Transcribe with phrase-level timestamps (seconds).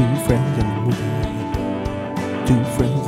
[0.00, 2.46] Two friends in the movie.
[2.46, 2.99] Two friends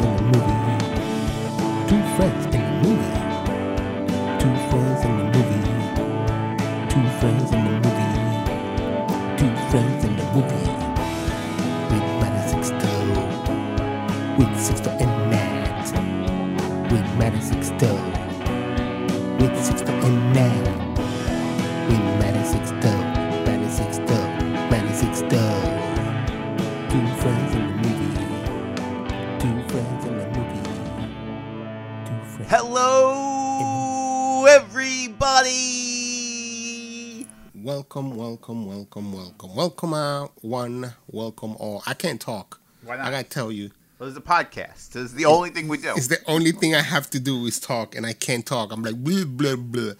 [38.83, 39.95] welcome, welcome, welcome.
[39.95, 41.85] Out one, welcome all.
[41.87, 42.61] I can't talk.
[42.85, 43.07] Why not?
[43.07, 43.71] I gotta tell you.
[44.01, 44.97] This is a podcast.
[44.97, 45.93] It's the only thing we do.
[45.97, 48.73] It's the only thing I have to do is talk and I can't talk.
[48.73, 49.93] I'm like blah blah blah.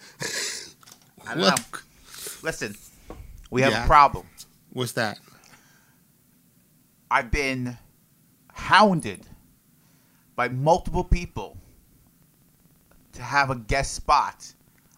[1.25, 1.43] I don't know.
[1.45, 1.85] Look,
[2.43, 2.75] Listen,
[3.49, 3.85] we have Yeah.
[3.85, 4.25] a problem.
[4.73, 5.17] what's that?
[7.09, 7.77] I've been
[8.53, 9.25] hounded
[10.35, 11.55] by multiple people
[13.13, 14.53] to have a guest spot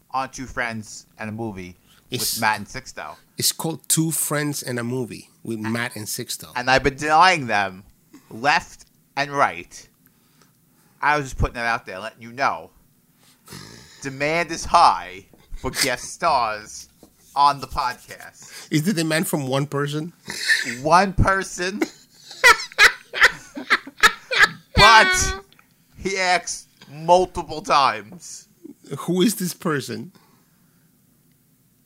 [0.09, 1.75] on Two Friends and a Movie
[2.15, 3.15] It's- with Matt and Sixto.
[3.37, 6.51] It's called Two Friends and a Movie with Matt and Sixto.
[6.55, 7.83] And I've been denying them
[8.29, 8.85] left
[9.17, 9.87] and right.
[11.01, 12.71] I was just putting that out there, letting you know.
[14.01, 15.25] Demand is high
[15.57, 16.87] for guest stars
[17.35, 18.67] on the podcast.
[18.71, 20.13] Is the demand from one person?
[20.81, 21.81] One person,
[24.75, 25.41] but
[25.97, 28.47] he asks multiple times.
[28.99, 30.11] Who is this person?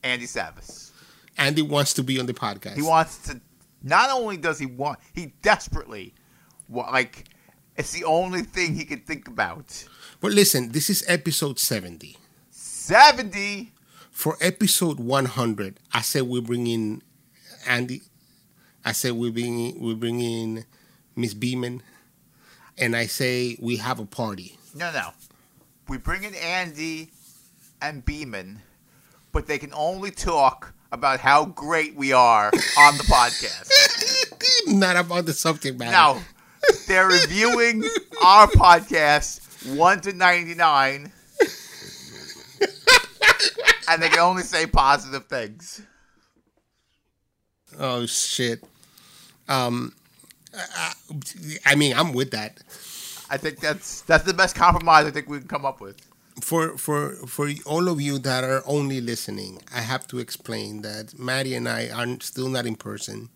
[0.02, 0.90] Andy Savis.
[1.36, 2.76] Andy wants to be on the podcast.
[2.76, 3.40] He wants to.
[3.82, 6.12] Not only does he want, he desperately,
[6.68, 7.24] like,
[7.76, 9.86] it's the only thing he can think about.
[10.20, 12.18] But listen, this is episode 70.
[12.50, 13.72] 70
[14.10, 17.02] For episode 100, I said we bring in
[17.66, 18.02] Andy.
[18.84, 20.64] I said we bring in, we bring in
[21.16, 21.82] Miss Beeman,
[22.76, 24.58] and I say we have a party.
[24.74, 25.10] No, no.
[25.88, 27.10] We bring in Andy
[27.80, 28.60] and Beeman,
[29.32, 32.46] but they can only talk about how great we are
[32.78, 33.70] on the podcast.
[34.66, 35.92] Not about the subject matter.
[35.92, 36.20] Now,
[36.88, 37.84] they're reviewing
[38.24, 41.12] our podcast 1 to 99,
[43.88, 45.82] and they can only say positive things.
[47.78, 48.64] Oh shit.
[49.48, 49.94] Um,
[50.54, 50.92] I,
[51.66, 52.60] I mean, I'm with that.
[53.30, 55.96] I think that's that's the best compromise I think we can come up with.
[56.42, 61.18] For for for all of you that are only listening, I have to explain that
[61.18, 63.28] Maddie and I are still not in person.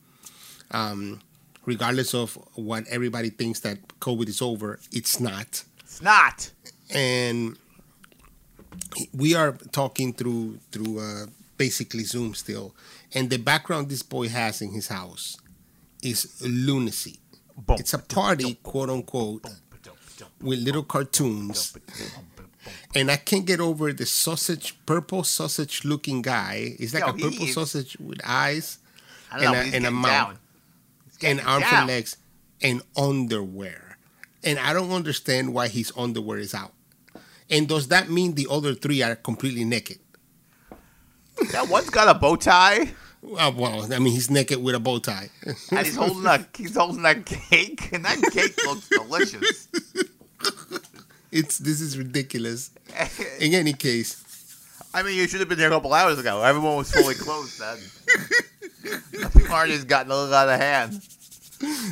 [0.71, 1.21] Um,
[1.67, 5.65] regardless of what everybody thinks that COVID is over, it's not.
[5.81, 6.51] It's not.
[6.91, 7.57] and
[9.13, 11.27] we are talking through through uh,
[11.57, 12.75] basically Zoom still,
[13.15, 15.37] and the background this boy has in his house
[16.03, 17.19] is lunacy.
[17.71, 19.45] It's a party, quote unquote,
[20.41, 21.77] with little cartoons,
[22.95, 26.75] and I can't get over the sausage, purple sausage looking guy.
[26.79, 28.79] He's like Yo, a purple is- sausage with eyes
[29.41, 29.53] know.
[29.55, 30.39] And a- and a mouth.
[31.23, 31.75] and arms down.
[31.81, 32.17] and legs
[32.63, 33.99] and underwear.
[34.43, 36.73] And I don't understand why his underwear is out.
[37.51, 39.99] And does that mean the other three are completely naked?
[41.53, 42.93] That one's got a bow tie,
[43.39, 45.31] Uh, well, I mean, he's naked with a bow tie.
[45.71, 49.69] and he's holding a he's holding a cake, and that cake looks delicious.
[51.35, 52.71] it's this is ridiculous.
[53.41, 54.25] In any case,
[54.95, 56.43] I mean, you should have been there a couple hours ago.
[56.43, 57.79] Everyone was fully closed then.
[59.11, 61.01] the party's gotten a little out of hand.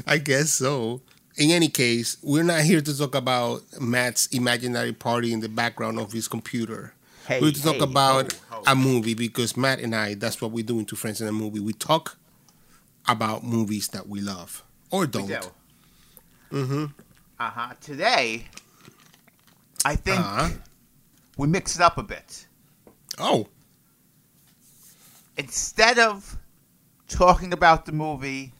[0.07, 1.03] I guess so.
[1.37, 5.99] In any case, we're not here to talk about Matt's imaginary party in the background
[5.99, 6.93] of his computer.
[7.27, 8.63] Hey, we're to talk about ho, ho.
[8.67, 11.33] a movie because Matt and I, that's what we do in Two Friends in a
[11.33, 11.61] Movie.
[11.61, 12.19] We talk
[13.09, 15.23] about movies that we love or don't.
[15.23, 15.41] We do.
[16.53, 16.85] Mm-hmm.
[17.41, 17.73] Uh-huh.
[17.81, 18.47] Today,
[19.85, 20.49] I think Uh-huh.
[21.37, 22.47] we mix it up a bit.
[23.19, 23.49] Oh,
[25.37, 26.37] Instead of
[27.09, 28.53] talking about the movie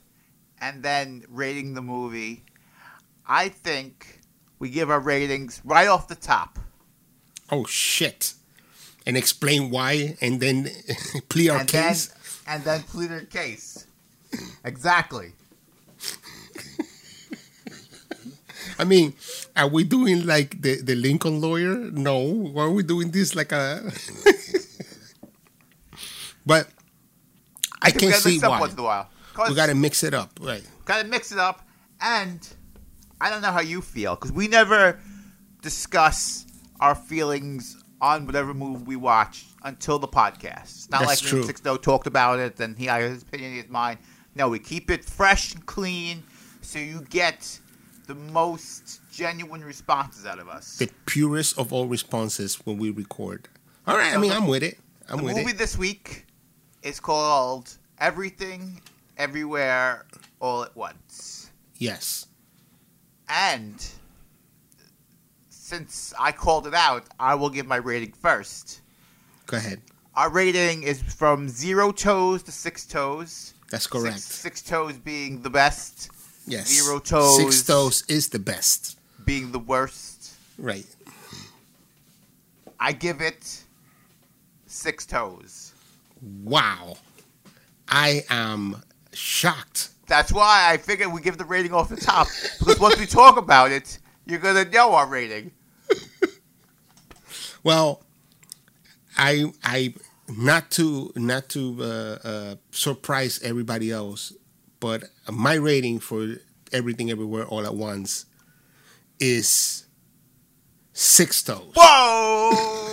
[0.61, 2.45] and then rating the movie,
[3.27, 4.21] I think
[4.59, 6.59] we give our ratings right off the top.
[7.51, 8.35] oh shit.
[9.05, 10.71] And explain why and then
[11.29, 12.07] plead our and case.
[12.07, 12.17] then
[12.47, 13.87] and then plead our case.
[14.65, 15.33] Exactly.
[18.83, 19.15] I mean,
[19.55, 21.77] are we doing like the, the Lincoln lawyer?
[21.77, 22.19] No.
[22.19, 23.81] Why are we doing this like a.
[26.45, 26.67] but
[27.81, 28.59] I can gotta see why.
[28.59, 29.09] once in a while.
[29.49, 30.33] We got to mix it up.
[30.41, 30.65] Right.
[30.85, 31.65] gotta mix it up,
[32.01, 32.47] and
[33.21, 34.99] I don't know how you feel because we never
[35.63, 36.45] discuss
[36.81, 40.63] our feelings on whatever movie we watch until the podcast.
[40.63, 41.43] It's not That's like true.
[41.43, 44.01] and Sixto talked about it, and he had his opinion, his mind.
[44.35, 46.25] No, we keep it fresh and clean
[46.63, 47.61] so you get
[48.07, 50.77] the most genuine responses out of us.
[50.77, 53.49] The purest of all responses when we record.
[53.87, 54.79] All right, I mean, I'm with it.
[55.09, 55.59] I'm the with movie it.
[55.59, 56.27] this week
[56.83, 58.81] is called Everything,
[59.17, 60.07] Everywhere,
[60.41, 61.51] All at Once.
[61.77, 62.27] Yes.
[63.29, 63.85] And
[65.49, 68.81] since I called it out, I will give my rating first.
[69.47, 69.81] Go ahead.
[70.15, 73.55] Our rating is from zero toes to six toes.
[73.71, 74.21] That's correct.
[74.21, 76.11] Six, six toes being the best,
[76.47, 76.69] yes.
[76.69, 77.37] zero toes.
[77.37, 78.99] Six toes is the best.
[79.25, 80.35] being the worst.
[80.59, 80.87] Right.
[82.81, 83.63] I give it
[84.67, 85.73] six toes.
[86.43, 86.97] Wow.
[87.89, 89.91] I am shocked.
[90.07, 92.27] That's why I figured we give the rating off the top
[92.59, 95.53] because once we talk about it, you're gonna know our rating.
[97.65, 98.03] Well,
[99.17, 99.95] I I
[100.29, 101.85] not to not to uh,
[102.27, 104.33] uh, surprise everybody else,
[104.83, 106.35] but my rating for
[106.73, 108.27] everything everywhere all at once
[109.21, 109.87] is
[110.93, 111.73] six toes.
[111.75, 112.93] Whoa!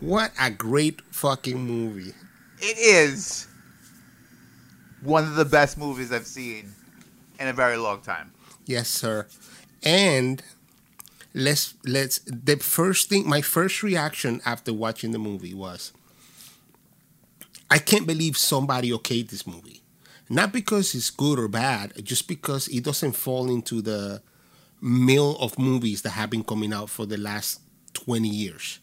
[0.00, 2.14] What a great fucking movie!
[2.60, 3.48] it is
[5.02, 6.72] one of the best movies I've seen
[7.40, 8.32] in a very long time.
[8.64, 9.26] Yes, sir.
[9.82, 10.40] And
[11.34, 15.92] let's let's the first thing my first reaction after watching the movie was
[17.70, 19.82] I can't believe somebody okayed this movie.
[20.30, 24.22] Not because it's good or bad, just because it doesn't fall into the
[24.80, 27.60] mill of movies that have been coming out for the last
[27.94, 28.78] 20 years.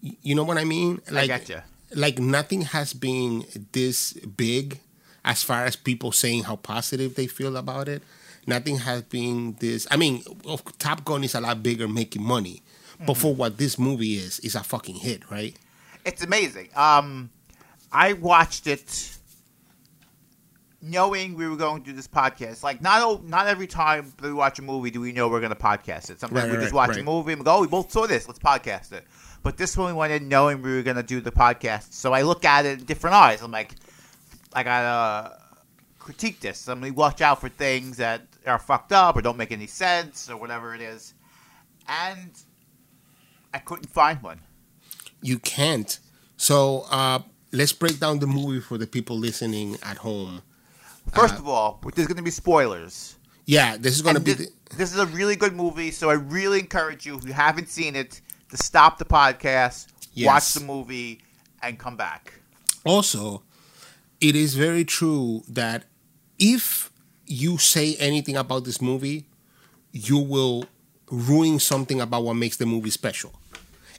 [0.00, 1.00] You know what I mean?
[1.12, 1.64] I gotcha.
[1.94, 4.80] like nothing has been this big
[5.24, 8.02] as far as people saying how positive they feel about it.
[8.46, 9.86] Nothing has been this.
[9.90, 10.22] I mean,
[10.78, 12.62] Top Gun is a lot bigger making money,
[13.04, 15.56] but for what this movie is, is a fucking hit, right?
[16.04, 16.68] It's amazing.
[16.76, 17.30] Um,
[17.96, 19.16] I watched it
[20.82, 22.62] knowing we were going to do this podcast.
[22.62, 25.58] Like not not every time we watch a movie do we know we're going to
[25.58, 26.20] podcast it.
[26.20, 26.98] Sometimes Right, we right, just watch right.
[27.00, 28.28] a movie and we go, "Oh, we both saw this.
[28.28, 29.04] Let's podcast it."
[29.42, 31.94] But this one we went in knowing we were going to do the podcast.
[31.94, 33.40] So I look at it in different eyes.
[33.40, 33.74] I'm like,
[34.52, 35.40] I gotta
[35.98, 36.68] critique this.
[36.68, 40.28] I'm gonna watch out for things that are fucked up or don't make any sense
[40.28, 41.14] or whatever it is.
[41.88, 42.30] And
[43.54, 44.40] I couldn't find one.
[45.22, 45.98] You can't.
[46.36, 47.20] So uh,
[47.56, 50.42] let's break down the movie for the people listening at home.
[51.14, 53.16] First Uh, of all, there's going to be spoilers.
[53.46, 54.32] Yeah, this is going to be.
[54.34, 57.32] this, The, this is a really good movie, so I really encourage you, if you
[57.32, 58.20] haven't seen it,
[58.50, 60.26] to stop the podcast, Yes.
[60.26, 61.20] watch the movie,
[61.62, 62.32] and come back.
[62.84, 63.42] also,
[64.20, 65.84] it is very true that
[66.38, 66.90] if
[67.26, 69.26] you say anything about this movie,
[69.92, 70.64] you will
[71.10, 73.32] ruin something about what makes the movie special.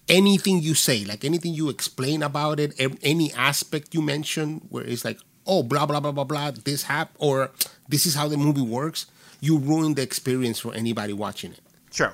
[0.10, 2.74] Anything you say, like anything you explain about it,
[3.04, 7.18] any aspect you mention, where it's like, oh, blah blah blah blah blah, this happened,
[7.20, 7.52] or
[7.90, 9.06] this is how the movie works,
[9.42, 11.60] you ruin the experience for anybody watching it.
[11.92, 12.14] Sure.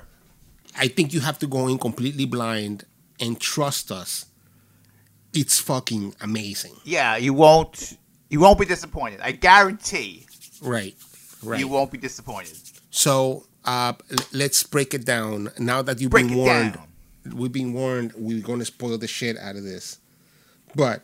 [0.76, 2.84] I think you have to go in completely blind
[3.20, 4.26] and trust us.
[5.32, 6.74] It's fucking amazing.
[6.84, 7.96] Yeah, you won't.
[8.28, 9.20] You won't be disappointed.
[9.22, 10.26] I guarantee
[10.60, 10.96] Right.
[11.44, 11.60] Right.
[11.60, 12.56] you won't be disappointed.
[12.90, 13.92] So uh,
[14.32, 15.50] let's break it down.
[15.58, 16.88] Now that you've Break been warned, down.
[17.32, 18.12] We've been warned.
[18.16, 19.98] We're going to spoil the shit out of this.
[20.74, 21.02] But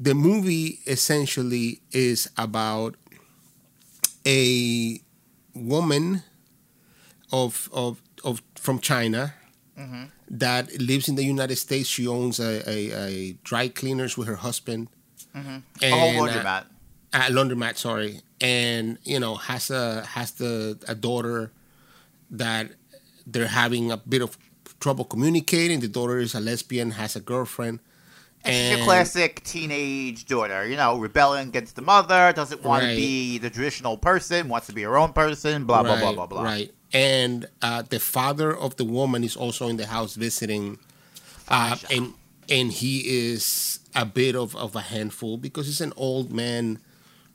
[0.00, 2.96] the movie essentially is about
[4.26, 5.00] a
[5.54, 6.22] woman
[7.32, 9.34] of of of from China
[9.76, 10.04] Mm-hmm.
[10.30, 11.88] that lives in the United States.
[11.88, 14.86] She owns a, a, a dry cleaners with her husband.
[15.34, 15.58] Mm-hmm.
[15.82, 16.64] And, uh, laundromat.
[17.12, 21.50] at laundromat, sorry, and you know has a has the a daughter
[22.30, 22.70] that
[23.26, 24.38] they're having a bit of
[24.84, 25.80] trouble communicating.
[25.80, 27.80] The daughter is a lesbian, has a girlfriend,
[28.46, 32.90] She's a classic teenage daughter, you know, rebelling against the mother, doesn't want Right.
[32.90, 36.26] to be the traditional person, wants to be her own person, blah, blah, blah, blah,
[36.26, 36.42] blah.
[36.42, 40.78] Right, and uh, the father of the woman is also in the house visiting,
[41.48, 42.12] uh, and
[42.50, 42.94] and he
[43.32, 46.78] is a bit of, of a handful because he's an old man,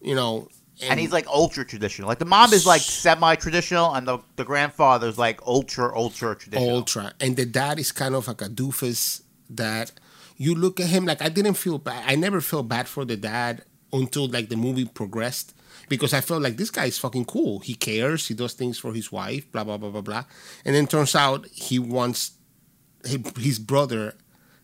[0.09, 0.47] you know.
[0.81, 2.07] And he's like ultra traditional.
[2.07, 6.69] Like the mom is like semi traditional, and the, the grandfather's like ultra, ultra traditional.
[6.69, 7.13] ultra.
[7.19, 9.91] And the dad is kind of like a doofus that
[10.37, 13.17] you look at him like i didn't feel bad i never felt bad for the
[13.17, 15.53] dad until like the movie progressed
[15.89, 17.59] because i felt like this guy is fucking cool.
[17.59, 18.27] He cares.
[18.27, 20.23] He does things for his wife blah blah blah blah blah.
[20.63, 22.31] And then turns out he wants
[23.03, 24.15] his brother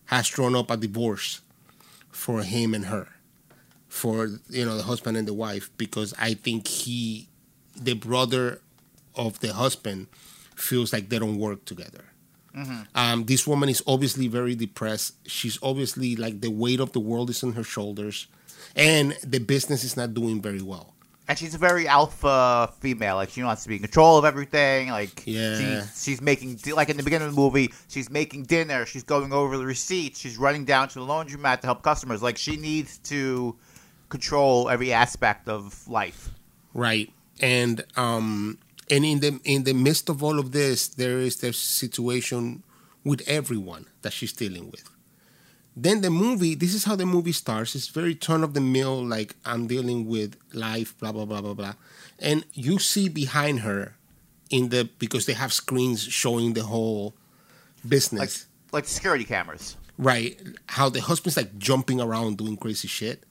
[0.06, 1.40] has drawn up a divorce
[2.10, 3.08] for him and her
[4.00, 4.16] for
[4.58, 7.28] you know the husband and the wife because i think he
[7.88, 8.60] the brother
[9.14, 10.06] of the husband
[10.68, 12.04] feels like they don't work together
[12.94, 15.12] Um, this woman is obviously very depressed.
[15.36, 18.16] She's obviously like the weight of the world is on her shoulders,
[18.74, 20.86] and the business is not doing very well.
[21.28, 23.16] And she's a very alpha female.
[23.20, 24.88] Like she wants to be in control of everything.
[24.88, 25.58] Like Yeah.
[25.60, 26.50] she's, she's making
[26.80, 28.80] like in the beginning of the movie, she's making dinner.
[28.86, 30.16] She's going over the receipts.
[30.22, 32.22] She's running down to the laundromat to help customers.
[32.28, 33.54] Like she needs to
[34.08, 36.30] control every aspect of life.
[36.74, 37.12] Right.
[37.40, 38.58] And um
[38.90, 42.62] and in the in the midst of all of this, there is the situation
[43.04, 44.90] with everyone that she's dealing with.
[45.78, 47.74] Then the movie, this is how the movie starts.
[47.74, 51.54] It's very turn of the mill, like I'm dealing with life, blah blah blah blah
[51.54, 51.74] blah.
[52.18, 53.96] And you see behind her
[54.50, 57.14] in the because they have screens showing the whole
[57.86, 58.46] business.
[58.72, 59.76] Like like security cameras.
[59.98, 60.40] Right.
[60.66, 63.24] How the husband's like jumping around doing crazy shit.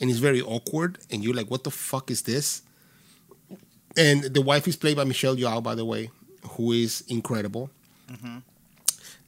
[0.00, 0.98] And it's very awkward.
[1.10, 2.62] And you're like, what the fuck is this?
[3.96, 6.10] And the wife is played by Michelle Yeoh, by the way,
[6.52, 7.70] who is incredible.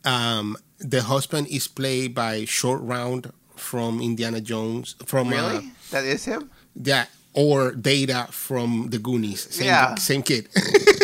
[0.04, 4.96] Um, the husband is played by Short Round from Indiana Jones.
[5.04, 5.56] From Really?
[5.58, 6.50] uh, that is him.
[6.74, 9.46] yeah, or Data from the Goonies.
[9.54, 9.94] Same, Yeah.
[9.96, 10.48] same kid.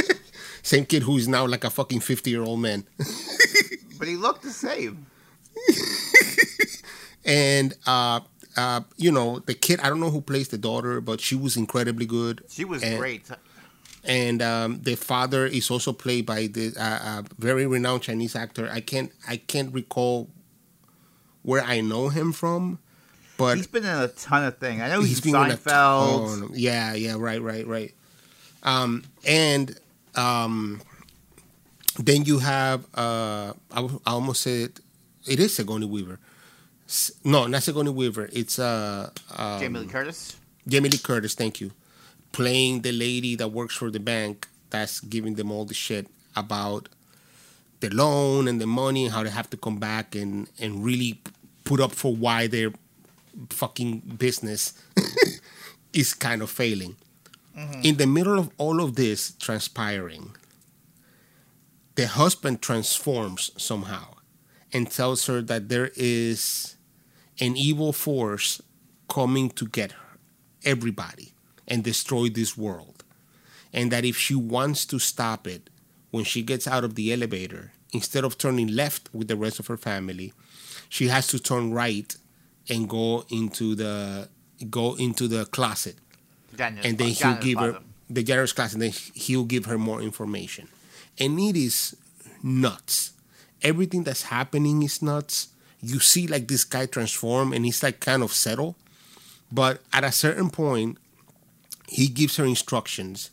[0.62, 2.84] same kid who is now like a fucking 50 year old man.
[3.98, 5.06] But he looked the same.
[7.24, 8.20] and uh,
[8.58, 9.78] uh, you know the kid.
[9.80, 12.42] I don't know who plays the daughter, but she was incredibly good.
[12.50, 13.24] She was And- great.
[14.04, 18.68] And um, the father is also played by the uh, uh, very renowned Chinese actor.
[18.72, 20.28] I can't I can't recall
[21.42, 22.78] where I know him from,
[23.36, 24.80] but He's been in a ton of things.
[24.82, 26.40] I know he's, he's been in in a Seinfeld.
[26.40, 27.92] ton- Yeah, yeah, right, right, right.
[28.62, 29.76] Um, and
[30.14, 30.80] um,
[31.98, 34.80] then you have uh, I, I almost said
[35.26, 36.18] it is Sigourney Weaver.
[37.24, 38.30] No, not Sigourney Weaver.
[38.32, 40.36] It's uh, um, Jamie Lee Curtis.
[40.66, 41.34] Jamie Lee Curtis.
[41.34, 41.72] Thank you,
[42.32, 46.88] playing the lady that works for the bank that's giving them all the shit about
[47.80, 51.20] the loan and the money and how they have to come back and and really
[51.64, 52.72] put up for why their
[53.50, 54.72] fucking business
[55.92, 56.96] is kind of failing.
[57.82, 60.36] In the middle of all of this transpiring,
[61.96, 64.14] the husband transforms somehow
[64.72, 66.76] and tells her that there is
[67.40, 68.60] an evil force
[69.08, 70.18] coming to get her,
[70.64, 71.32] everybody
[71.66, 73.04] and destroy this world.
[73.72, 75.68] And that if she wants to stop it,
[76.10, 79.66] when she gets out of the elevator, instead of turning left with the rest of
[79.66, 80.32] her family,
[80.88, 82.16] she has to turn right
[82.68, 84.28] and go into the
[84.70, 85.96] go into the closet
[86.56, 87.78] Janice, and then he'll give her
[88.10, 90.68] the generous class, and then he'll give her more information.
[91.18, 91.96] And it is
[92.42, 93.12] nuts.
[93.62, 95.48] Everything that's happening is nuts.
[95.80, 98.74] You see, like this guy transform, and he's like kind of settled,
[99.50, 100.98] but at a certain point,
[101.86, 103.30] he gives her instructions,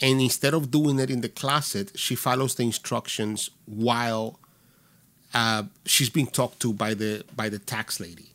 [0.00, 4.38] and instead of doing it in the closet, she follows the instructions while
[5.34, 8.30] uh, she's being talked to by the by the tax lady.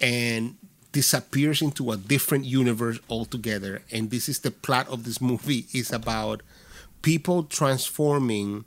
[0.00, 0.56] And
[0.96, 3.82] disappears into a different universe altogether.
[3.92, 6.42] And this is the plot of this movie is about
[7.02, 8.64] people transforming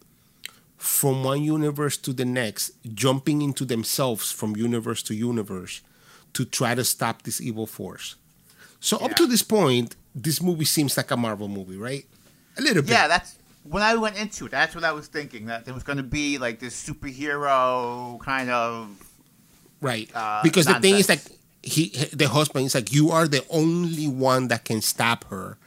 [0.80, 5.82] from one universe to the next jumping into themselves from universe to universe
[6.34, 8.16] to try to stop this evil force
[8.80, 12.06] so up to this point this movie seems like a marvel movie right
[12.58, 14.52] a little bit Yeah, that's when I went into it.
[14.52, 15.46] That's what I was thinking.
[15.46, 18.90] That there was going to be like this superhero kind of.
[19.82, 20.10] Right.
[20.14, 21.22] uh, because the thing is like
[21.64, 25.58] he the husband is like you are the only one that can stop her,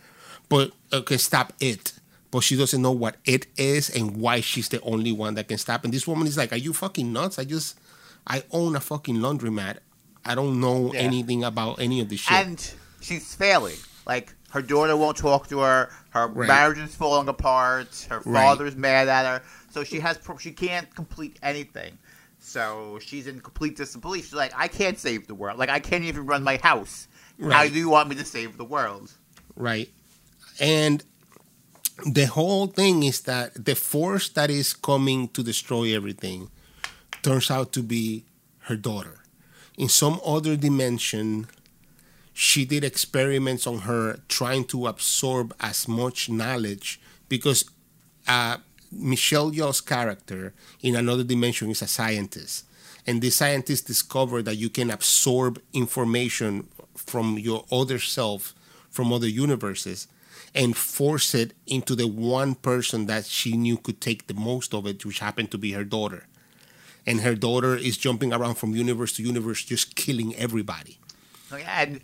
[0.48, 1.94] but uh, can stop it.
[2.32, 5.58] But she doesn't know what it is and why she's the only one that can
[5.58, 5.84] stop.
[5.84, 7.38] And this woman is like, "Are you fucking nuts?
[7.38, 7.78] I just
[8.26, 9.78] I own a fucking laundromat.
[10.24, 11.00] I don't know Yeah.
[11.00, 13.76] anything about any of this shit." And she's failing.
[14.06, 15.90] Like her daughter won't talk to her.
[16.10, 16.48] Her Right.
[16.48, 18.06] marriage is falling apart.
[18.10, 18.42] Her Right.
[18.42, 19.42] father's mad at her.
[19.70, 21.98] So she has pro- she can't complete anything.
[22.40, 24.24] So she's in complete disbelief.
[24.24, 25.58] She's like, I can't save the world.
[25.58, 27.06] Like I can't even run my house.
[27.50, 29.12] How do you want me to save the world?
[29.54, 29.90] right?
[30.60, 31.04] And
[32.06, 36.50] the whole thing is that the force that is coming to destroy everything
[37.22, 38.24] turns out to be
[38.60, 39.20] her daughter.
[39.76, 41.46] In some other dimension,
[42.32, 47.64] she did experiments on her trying to absorb as much knowledge because
[48.26, 48.58] uh,
[48.90, 52.64] Michelle Yeoh's character in another dimension is a scientist.
[53.06, 58.54] And the scientist discovered that you can absorb information from your other self,
[58.90, 60.06] from other universes,
[60.54, 64.86] and force it into the one person that she knew could take the most of
[64.86, 66.26] it, which happened to be her daughter.
[67.06, 70.98] And her daughter is jumping around from universe to universe, just killing everybody.
[71.50, 72.00] Oh, and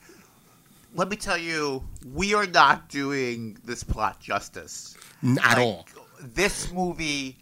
[0.95, 4.97] let me tell you, we are not doing this plot justice.
[5.23, 5.87] N- At Like, all.
[6.21, 7.39] This movie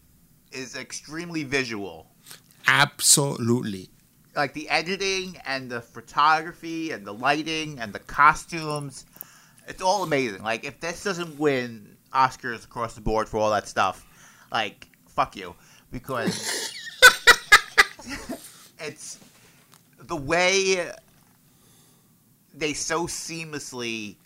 [0.52, 2.08] is extremely visual.
[2.66, 3.88] Absolutely.
[4.34, 9.06] Like the editing and the photography and the lighting and the costumes,
[9.66, 10.42] it's all amazing.
[10.42, 14.04] Like if this doesn't win Oscars across the board for all that stuff,
[14.52, 15.54] like fuck you,
[15.90, 16.72] because
[18.80, 19.18] it's
[19.98, 20.90] the way
[22.54, 24.16] they so seamlessly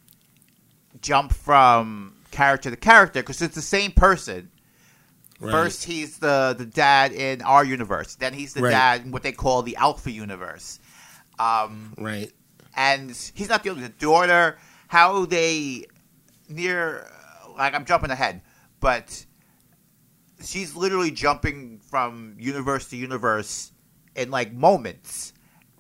[1.01, 4.51] jump from character to character because it's the same person.
[5.41, 5.51] Right.
[5.53, 8.15] First, he's the the dad in our universe.
[8.17, 8.71] Then he's the Right.
[8.71, 10.79] dad in what they call the Alpha universe.
[11.39, 12.31] Um, Right.
[12.77, 14.59] and he's not the only the daughter.
[14.91, 15.87] How they
[16.49, 17.07] near
[17.57, 18.43] like I'm jumping ahead,
[18.81, 19.25] but
[20.43, 23.71] she's literally jumping from universe to universe
[24.17, 25.33] in like moments,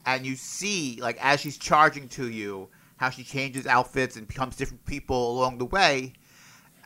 [0.06, 4.54] and you see like as she's charging to you how she changes outfits and becomes
[4.54, 6.12] different people along the way.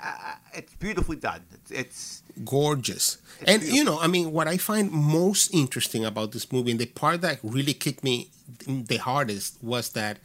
[0.02, 1.44] Uh, it's beautifully done.
[1.52, 3.18] It's, it's gorgeous.
[3.40, 3.76] It's and beautiful.
[3.76, 7.20] you know, I mean, what I find most interesting about this movie, and the part
[7.20, 8.30] that really kicked me
[8.66, 10.20] the hardest, was that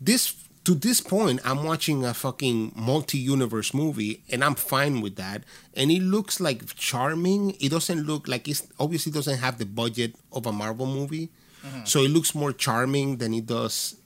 [0.00, 5.44] this to this point, I'm watching a fucking multi-universe movie, and I'm fine with that.
[5.74, 7.54] And it looks like charming.
[7.60, 11.30] It doesn't look like it's obviously doesn't have the budget of a Marvel movie,
[11.64, 11.84] Mm-hmm.
[11.86, 13.96] so it looks more charming than it does,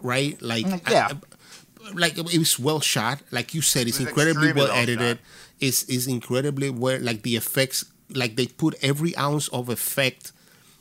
[0.00, 0.40] right?
[0.40, 1.08] Like, Mm, yeah.
[1.10, 3.20] I- like it was well shot.
[3.32, 5.18] Like you said, it's It incredibly well well edited.
[5.18, 5.26] shot.
[5.58, 7.84] It's is incredibly well like the effects.
[8.14, 10.30] Like they put every ounce of effect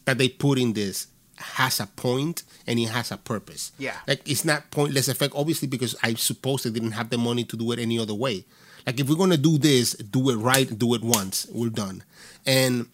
[0.06, 1.08] that they put in this
[1.40, 3.72] has a point and it has a purpose.
[3.78, 3.96] Yeah.
[4.08, 7.58] Like it's not pointless effect, obviously, because I suppose they didn't have the money to
[7.58, 8.46] do it any other way.
[8.86, 11.48] Like if we're gonna do this, do it right, do it once.
[11.52, 12.04] We're done.
[12.46, 12.88] And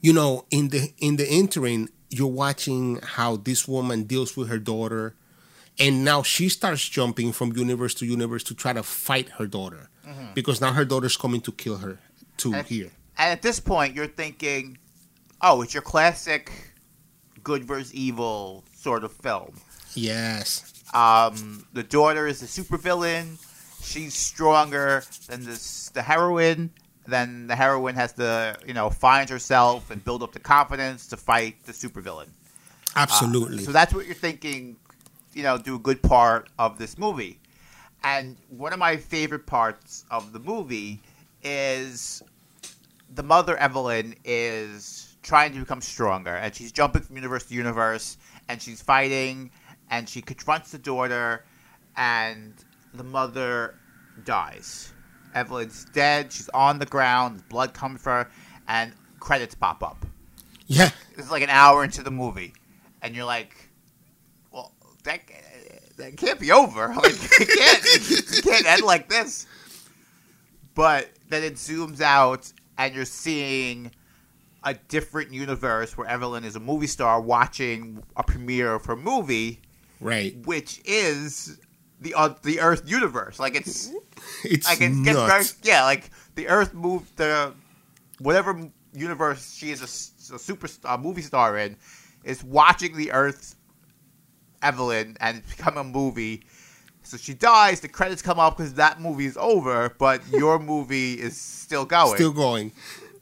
[0.00, 4.58] you know, in the in the interim, you're watching how this woman deals with her
[4.58, 5.14] daughter,
[5.78, 9.90] and now she starts jumping from universe to universe to try to fight her daughter
[10.06, 10.32] mm-hmm.
[10.34, 11.98] because now her daughter's coming to kill her
[12.36, 12.90] too And- here.
[13.18, 14.76] And at this point, you're thinking,
[15.40, 16.52] oh, it's your classic
[17.46, 19.54] good versus evil sort of film.
[19.94, 20.82] Yes.
[20.92, 23.38] Um, the daughter is the supervillain.
[23.84, 26.70] She's stronger than this, the heroine.
[27.06, 31.16] Then the heroine has to, you know, find herself and build up the confidence to
[31.16, 32.30] fight the supervillain.
[32.96, 33.62] Absolutely.
[33.62, 34.74] So that's what you're thinking,
[35.32, 37.38] you know, do a good part of this movie.
[38.02, 41.00] And one of my favorite parts of the movie
[41.44, 42.24] is
[43.14, 48.16] the mother Evelyn is trying to become stronger and she's jumping from universe to universe
[48.48, 49.50] and she's fighting
[49.90, 51.44] and she confronts the daughter
[51.96, 52.54] and
[52.94, 53.74] the mother
[54.24, 54.92] dies.
[55.34, 58.30] Evelyn's dead, she's on the ground, blood comes from her,
[58.68, 60.06] and credits pop up
[60.66, 60.90] yeah.
[61.16, 62.52] it's like an hour into the movie,
[63.02, 63.54] and you're like,
[64.52, 64.72] well,
[65.04, 65.20] that
[65.96, 66.88] that can't be over.
[66.96, 69.46] Like, it can't it can't end like this.
[70.74, 73.92] But then it zooms out, and you're seeing
[74.66, 79.60] a different universe where Evelyn is a movie star watching a premiere of her movie,
[80.00, 80.36] Right.
[80.44, 81.58] which is
[82.02, 83.38] the uh, the Earth universe.
[83.38, 83.90] Like it's
[84.44, 85.56] It's like it gets very nuts.
[85.62, 85.84] yeah.
[85.84, 87.54] Like the Earth moved the
[88.18, 91.76] whatever universe she is a super a movie star in
[92.24, 93.54] is watching the Earth
[94.62, 96.42] Evelyn and it's become a movie.
[97.02, 97.80] So she dies.
[97.80, 102.16] The credits come up because that movie is over, but your movie is still going.
[102.16, 102.72] Still going.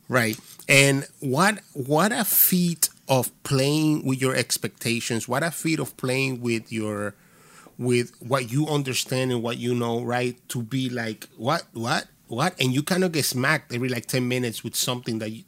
[0.08, 0.38] Right.
[0.68, 5.28] And what what a feat of playing with your expectations.
[5.28, 7.14] What a feat of playing with your
[7.78, 10.36] with what you understand and what you know, right?
[10.50, 12.54] To be like, what, what, what?
[12.60, 15.42] And you kind of get smacked every like 10 minutes with something that you,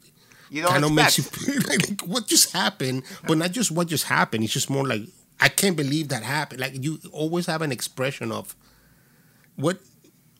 [0.49, 1.47] you don't kind of expect.
[1.47, 4.43] makes you like what just happened, but not just what just happened.
[4.43, 5.03] It's just more like
[5.39, 6.61] I can't believe that happened.
[6.61, 8.55] Like you always have an expression of
[9.55, 9.79] what?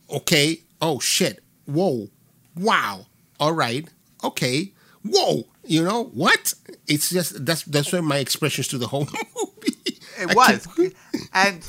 [0.09, 2.07] Okay, oh shit, whoa,
[2.55, 3.07] wow,
[3.41, 3.89] all right,
[4.23, 5.43] okay, whoa.
[5.65, 6.53] You know what?
[6.87, 9.99] It's just that's that's where my expressions to the whole movie.
[10.19, 10.67] It I was.
[11.33, 11.61] and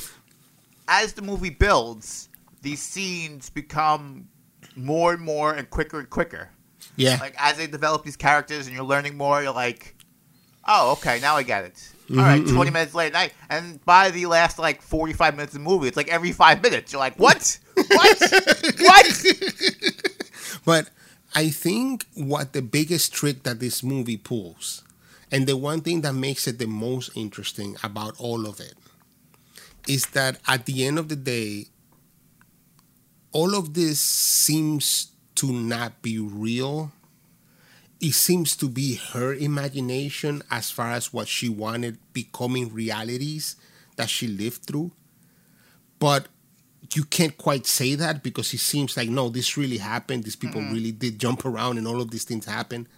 [0.87, 2.29] as the movie builds,
[2.63, 4.29] these scenes become
[4.77, 6.51] more and more and quicker and quicker.
[6.97, 9.95] Yeah, Like as they develop these characters and you're learning more, you're like,
[10.67, 11.75] oh, okay, now I get it.
[11.75, 13.33] Mm-hmm, All right, 20 minutes late night.
[13.51, 16.93] And by the last like 45 minutes of the movie, it's like every five minutes.
[16.93, 17.59] You're like, what?
[17.75, 18.19] What?
[18.81, 19.25] what?
[20.65, 20.91] But
[21.35, 24.83] I think what the biggest trick that this movie pulls,
[25.31, 28.75] and the one thing that makes it the most interesting about all of it,
[29.87, 31.67] is that at the end of the day,
[33.33, 36.93] all of this seems to not be real.
[38.01, 43.57] It seems to be her imagination as far as what she wanted becoming realities
[43.97, 44.93] that she lived through.
[45.99, 46.29] But
[46.95, 50.25] you can't quite say that because it seems like no, this really happened.
[50.25, 52.89] These people really did jump around, and all of these things happen.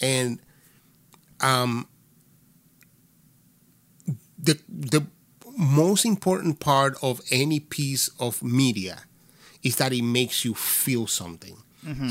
[0.00, 0.38] And
[1.40, 1.86] um,
[4.38, 5.06] the the
[5.56, 9.02] most important part of any piece of media
[9.62, 11.56] is that it makes you feel something.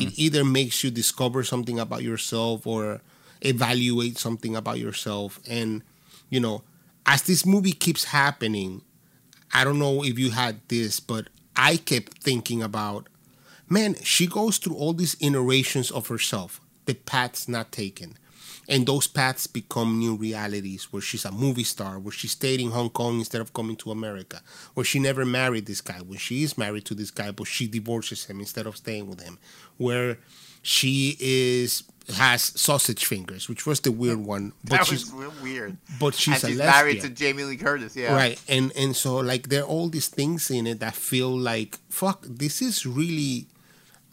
[0.02, 3.02] It either makes you discover something about yourself or
[3.42, 5.40] evaluate something about yourself.
[5.50, 5.84] And
[6.30, 6.64] you know,
[7.06, 8.82] as this movie keeps happening,
[9.54, 13.08] I don't know if you had this, but I kept thinking about,
[13.70, 18.18] man, she goes through all these iterations of herself, the paths not taken.
[18.68, 22.72] And those paths become new realities where she's a movie star, where she stayed in
[22.72, 24.42] Hong Kong instead of coming to America,
[24.74, 27.68] where she never married this guy, when she is married to this guy, but she
[27.68, 29.38] divorces him instead of staying with him,
[29.78, 30.18] where
[30.62, 34.54] she is has sausage fingers, which was the weird one.
[34.63, 35.78] But that she's was weird.
[36.00, 37.10] but she's and a she's married to.
[37.10, 37.96] Jamie Lee Curtis.
[37.96, 38.42] Yeah, Right.
[38.48, 42.26] And and so like there are all these things in it that feel like fuck,
[42.28, 43.48] this is really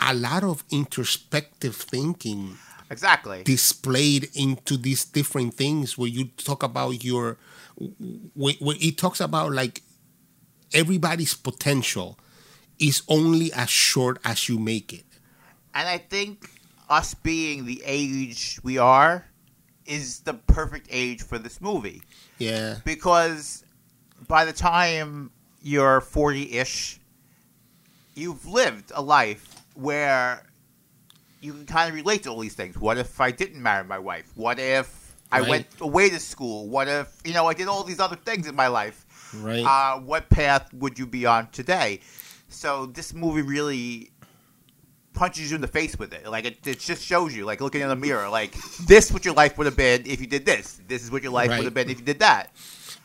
[0.00, 2.56] a lot of introspective thinking
[2.90, 3.42] exactly.
[3.42, 7.38] displayed into these different things where you talk about your
[8.34, 9.82] where, where it talks about like
[10.72, 12.18] everybody's potential
[12.78, 15.04] is only as short as you make it.
[15.74, 16.59] And I think
[16.90, 19.24] us being the age we are
[19.86, 22.02] is the perfect age for this movie
[22.38, 22.76] Yeah.
[22.84, 23.64] because
[24.28, 25.30] by the time
[25.62, 26.98] you're 40-ish
[28.14, 30.42] you've lived a life where
[31.40, 33.98] you can kind of relate to all these things what if i didn't marry my
[33.98, 35.48] wife what if i Right.
[35.48, 38.54] went away to school what if you know i did all these other things in
[38.54, 39.64] my life Right.
[39.64, 42.00] uh, what path would you be on today
[42.48, 44.09] so this movie really
[45.12, 46.26] punches you in the face with it.
[46.28, 48.54] Like it, it just shows you like looking in the mirror like
[48.86, 50.80] this what your life would have been if you did this.
[50.88, 51.58] This is what your life Right.
[51.58, 52.52] would have been if you did that.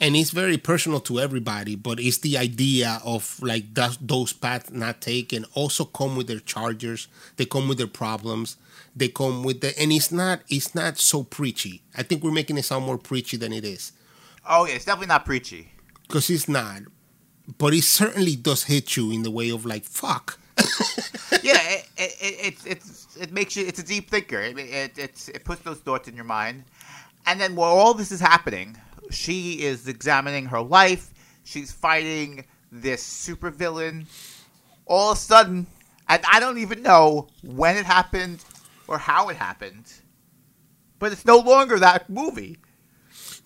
[0.01, 4.71] And it's very personal to everybody but it's the idea of like that, those paths
[4.71, 7.07] not taken also come with their chargers.
[7.37, 8.57] They come with their problems.
[8.95, 11.81] They come with the and it's not it's not so preachy.
[11.97, 13.91] I think we're making it sound more preachy than it is.
[14.47, 15.71] Oh yeah it's definitely not preachy.
[16.07, 16.81] Because it's not.
[17.57, 20.39] But it certainly does hit you in the way of like fuck
[22.05, 23.65] it, it, it, it's it's it makes you.
[23.65, 24.39] It's a deep thinker.
[24.39, 26.63] It it it's, it puts those thoughts in your mind,
[27.25, 28.77] and then while all this is happening,
[29.11, 31.11] she is examining her life.
[31.43, 34.05] She's fighting this supervillain.
[34.85, 35.67] All of a sudden,
[36.07, 38.43] and I don't even know when it happened
[38.87, 39.91] or how it happened,
[40.99, 42.57] but it's no longer that movie.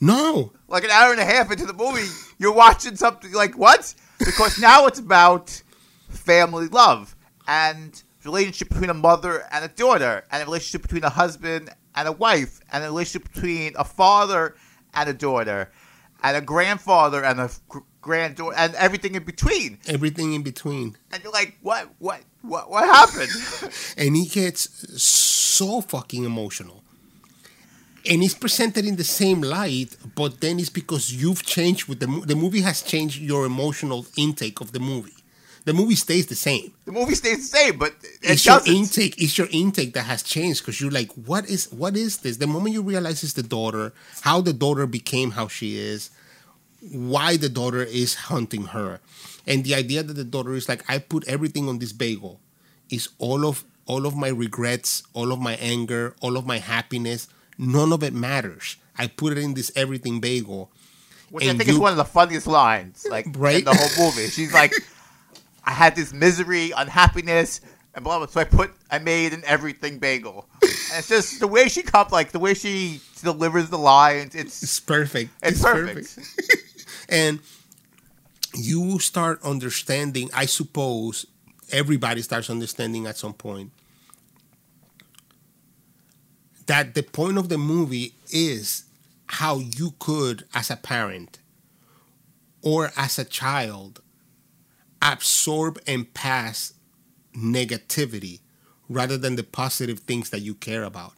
[0.01, 3.93] no Like an hour and a half into the movie, you're watching something like what?
[4.19, 5.61] Because now it's about
[6.09, 7.15] family love
[7.47, 12.07] and relationship between a mother and a daughter, and a relationship between a husband and
[12.07, 14.55] a wife, and a relationship between a father
[14.93, 15.71] and a daughter,
[16.23, 19.77] and a grandfather and a gr- granddaughter, and everything in between.
[19.87, 23.31] everything in between And you're like, what, what, what, what happened?
[23.97, 26.83] and he gets so fucking emotional.
[28.09, 32.07] And it's presented in the same light, but then it's because you've changed with the
[32.25, 35.18] the movie has changed your emotional intake of the movie.
[35.69, 36.67] The movie stays the same.
[36.85, 37.93] the movie stays the same, but
[38.25, 38.73] it It's your doesn't.
[38.75, 39.13] intake.
[39.23, 42.37] It's your intake that has changed because you're like, what is what is this?
[42.43, 43.85] The moment you realize it's the daughter,
[44.27, 46.09] how the daughter became how she is,
[46.91, 48.99] why the daughter is hunting her,
[49.45, 52.39] and the idea that the daughter is like, I put everything on this bagel,
[52.89, 57.27] is all of all of my regrets, all of my anger, all of my happiness.
[57.57, 58.77] None of it matters.
[58.97, 60.71] I put it in this everything bagel.
[61.29, 63.59] Which I And think is one of the funniest lines, like Right?
[63.59, 64.29] in the whole movie.
[64.29, 64.73] She's like,
[65.69, 67.61] "I had this misery, unhappiness,
[67.93, 70.47] and blah blah." So I put, I made an everything bagel.
[70.61, 74.35] And it's just the way she comes, like the way she delivers the lines.
[74.35, 75.31] It's It's perfect.
[75.43, 76.19] it's, perfect.
[77.09, 77.39] and
[78.55, 81.25] you start understanding i suppose
[81.71, 83.71] everybody starts understanding at some point
[86.65, 88.85] that the point of the movie is
[89.27, 91.39] how you could as a parent
[92.63, 94.01] or as a child
[95.01, 96.73] absorb and pass
[97.35, 98.39] negativity
[98.89, 101.13] rather than the positive things that you care about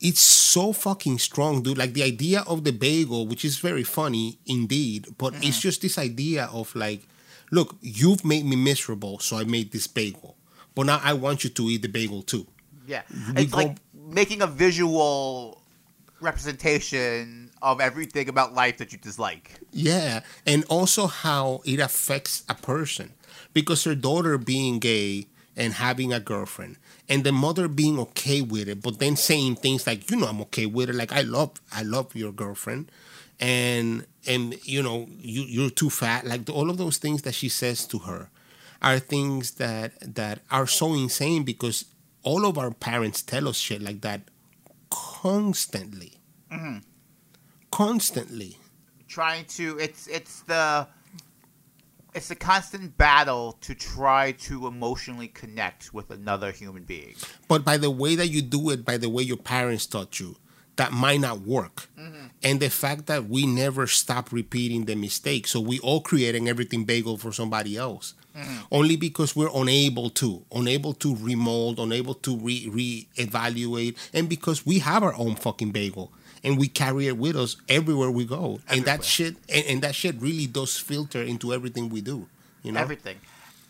[0.00, 1.76] it's so fucking strong, dude.
[1.76, 5.98] Like the idea of the bagel, which is very funny indeed, but it's just this
[5.98, 7.02] idea of like,
[7.50, 10.36] look, you've made me miserable, so I made this bagel.
[10.76, 12.46] But now I want you to eat the bagel too.
[12.86, 13.02] Yeah,
[13.34, 15.60] We it's go- like making a visual
[16.20, 19.58] representation of everything about life that you dislike.
[19.72, 23.12] Yeah, and also how it affects a person
[23.52, 25.26] because her daughter being gay
[25.56, 26.76] and having a girlfriend,
[27.08, 30.40] and the mother being okay with it, but then saying things like, "You know, I'm
[30.42, 30.94] okay with it.
[30.94, 32.90] Like I love, I love your girlfriend,"
[33.40, 37.48] and and you know you you're too fat like all of those things that she
[37.48, 38.30] says to her
[38.82, 41.84] are things that that are so insane because
[42.22, 44.20] all of our parents tell us shit like that
[44.90, 46.14] constantly.
[46.52, 46.82] Mm
[47.70, 48.58] constantly.
[49.06, 50.86] Trying to it's it's the
[52.14, 57.14] it's a constant battle to try to emotionally connect with another human being.
[57.46, 60.34] but by the way that you do it by the way your parents taught you
[60.78, 61.88] that might not work.
[62.42, 65.46] And the fact that we never stop repeating the mistake.
[65.48, 68.14] So we all creating everything bagel for somebody else.
[68.70, 74.78] Only because we're unable to unable to remold unable to re reevaluate and because we
[74.78, 76.12] have our own fucking bagel
[76.44, 78.60] and we carry it with us everywhere we go.
[78.68, 82.28] And that shit and, and that shit really does filter into everything we do
[82.62, 82.80] you know?
[82.80, 83.16] Everything.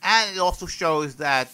[0.03, 1.51] And it also shows that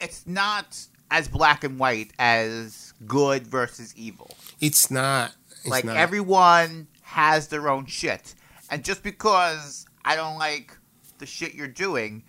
[0.00, 4.30] it's not as black and white as good versus evil.
[4.60, 5.96] it's not it's like not.
[5.96, 8.34] everyone has their own shit.
[8.70, 10.76] And just because I don't like
[11.18, 12.24] the shit you're doing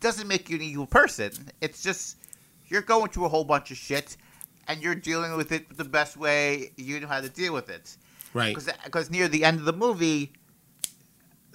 [0.00, 1.32] doesn't make you an evil person.
[1.60, 2.18] It's just
[2.68, 4.16] you're going through a whole bunch of shit
[4.68, 7.96] and you're dealing with it the best way you know how to deal with it.
[8.34, 10.32] right Because near the end of the movie,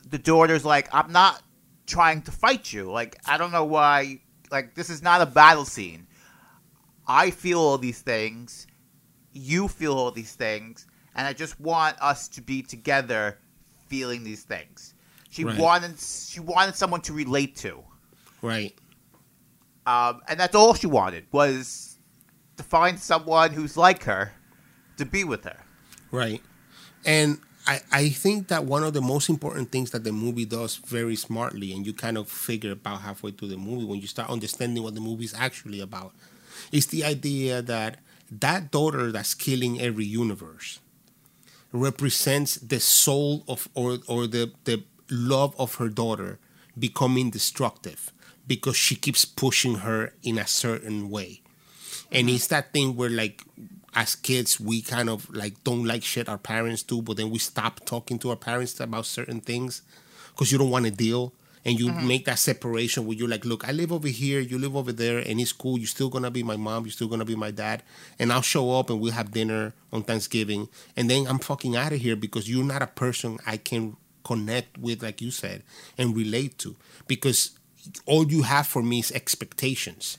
[0.10, 1.42] the daughter's like, I'm not
[1.86, 2.92] trying to fight you.
[2.92, 4.22] Like, I don't know why.
[4.52, 6.08] Like, this is not a battle scene.
[7.08, 8.68] I feel all these things.
[9.32, 10.88] You feel all these things.
[11.16, 13.38] And I just want us to be together
[13.88, 14.94] feeling these things.
[15.30, 15.58] She Right.
[15.58, 17.84] wanted she wanted someone to relate to.
[18.42, 18.74] right
[19.86, 21.98] Um, and that's all she wanted was
[22.58, 24.34] to find someone who's like her
[24.98, 25.58] to be with her.
[26.12, 26.42] Right.
[27.06, 30.78] And I, I think that one of the most important things that the movie does
[30.78, 34.30] very smartly, and you kind of figure about halfway through the movie when you start
[34.30, 36.14] understanding what the movie is actually about,
[36.72, 38.00] is the idea that
[38.32, 40.80] that daughter that's killing every universe
[41.72, 46.40] represents the soul of or or the the love of her daughter
[46.78, 48.12] becoming destructive
[48.48, 51.42] because she keeps pushing her in a certain way.
[52.12, 52.36] And mm-hmm.
[52.36, 53.44] it's that thing where like
[53.94, 57.38] as kids we kind of like don't like shit our parents do but then we
[57.38, 59.82] stop talking to our parents about certain things
[60.30, 61.34] because you don't want to deal.
[61.64, 62.08] And you mm-hmm.
[62.08, 65.20] make that separation where you're like look i live over here you live over there
[65.20, 67.84] and it's cool you're still gonna be my mom you're still gonna be my dad
[68.18, 71.94] and i'll show up and we'll have dinner on thanksgiving and then i'm fucking out
[71.94, 75.64] of here because you're not a person i can connect with like you said
[75.98, 76.76] and relate to.
[77.08, 77.52] Because
[78.06, 80.18] all you have for me is expectations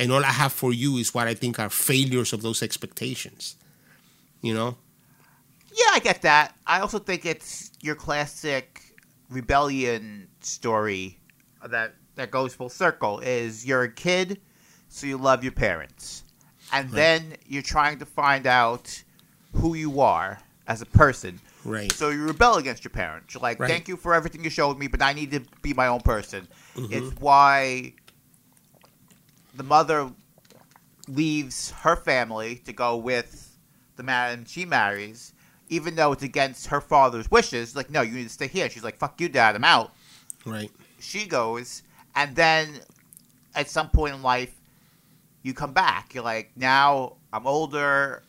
[0.00, 3.56] and all I have for you is what I think are failures of those expectations.
[4.40, 4.76] You know?
[5.72, 6.56] Yeah, I get that.
[6.66, 8.96] I also think it's your classic
[9.28, 11.18] rebellion story
[11.64, 13.20] that that goes full circle.
[13.20, 14.40] Is you're a kid,
[14.88, 16.24] so you love your parents,
[16.72, 19.04] and then you're trying to find out
[19.52, 21.38] who you are as a person.
[21.62, 21.92] Right.
[21.92, 23.34] So you rebel against your parents.
[23.34, 23.68] You're like, Right.
[23.68, 26.48] thank you for everything you showed me, but I need to be my own person.
[26.74, 26.92] Mm-hmm.
[26.92, 27.92] It's why
[29.54, 30.10] the mother
[31.08, 33.56] leaves her family to go with
[33.96, 35.32] the man she marries,
[35.68, 37.74] even though it's against her father's wishes.
[37.76, 38.68] Like, no, you need to stay here.
[38.70, 39.92] She's like, fuck you, dad, I'm out.
[40.44, 40.70] Right.
[41.00, 41.82] She goes,
[42.14, 42.80] and then
[43.54, 44.54] at some point in life,
[45.42, 46.14] you come back.
[46.14, 48.22] You're like, now I'm older.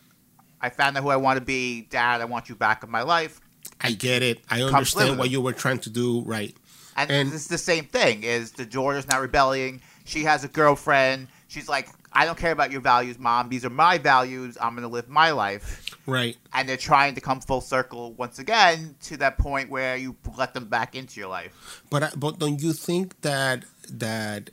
[0.61, 1.81] I found out who I want to be.
[1.89, 3.41] Dad, I want you back in my life.
[3.81, 4.41] I get it.
[4.49, 6.21] I understand what you were trying to do.
[6.21, 6.55] Right.
[6.95, 8.23] And, And- it's the same thing.
[8.23, 9.81] Is the daughter's not rebelling?
[10.11, 11.29] She has a girlfriend.
[11.47, 13.47] She's like, I don't care about your values, mom.
[13.47, 14.57] These are my values.
[14.59, 15.85] I'm going to live my life.
[16.05, 16.35] Right.
[16.53, 20.53] And they're trying to come full circle once again to that point where you let
[20.53, 21.81] them back into your life.
[21.89, 24.49] But but don't you think that that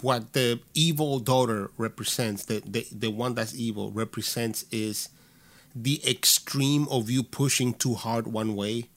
[0.00, 5.10] what the evil daughter represents, the, the the one that's evil represents is
[5.74, 8.88] the extreme of you pushing too hard one way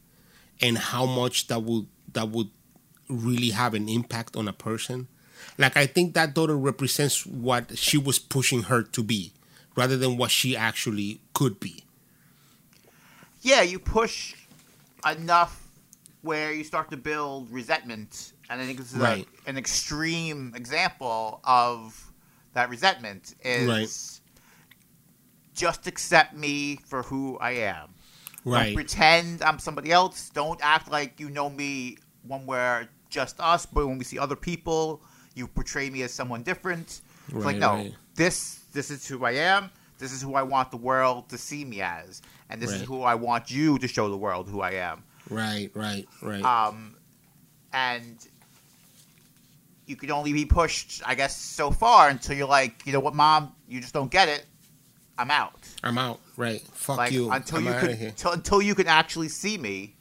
[0.62, 2.50] and how much that would that would
[3.10, 5.10] really have an impact on a person.
[5.58, 9.32] Like I think that daughter represents what she was pushing her to be
[9.76, 11.84] rather than what she actually could be.
[13.42, 14.36] Yeah, you push
[15.10, 15.62] enough
[16.22, 18.34] where you start to build resentment.
[18.50, 22.12] And I think this is a- an extreme example of
[22.54, 24.22] that resentment is Right.
[25.56, 27.94] just accept me for who I am.
[28.44, 28.76] Don't Right.
[28.76, 30.30] pretend I'm somebody else.
[30.34, 34.36] Don't act like you know me when we're just us, but when we see other
[34.36, 35.02] people,
[35.36, 37.02] you portray me as someone different.
[37.28, 37.96] It's like no, right.
[38.16, 39.70] this this is who I am.
[39.98, 43.04] This is who I want the world to see me as, and this is who
[43.04, 45.04] I want you to show the world who I am.
[45.30, 46.44] Right, right, right.
[46.44, 46.96] Um,
[47.72, 48.18] and
[49.86, 53.16] you can only be pushed, I guess, so far until you're like, you know what,
[53.16, 54.46] mom, you just don't get it.
[55.18, 55.68] I'm out.
[55.84, 56.20] I'm out.
[56.36, 56.62] Right.
[56.74, 57.32] Fuck Like you.
[57.32, 58.14] until I'm you here.
[58.16, 59.95] till, until you can actually see me,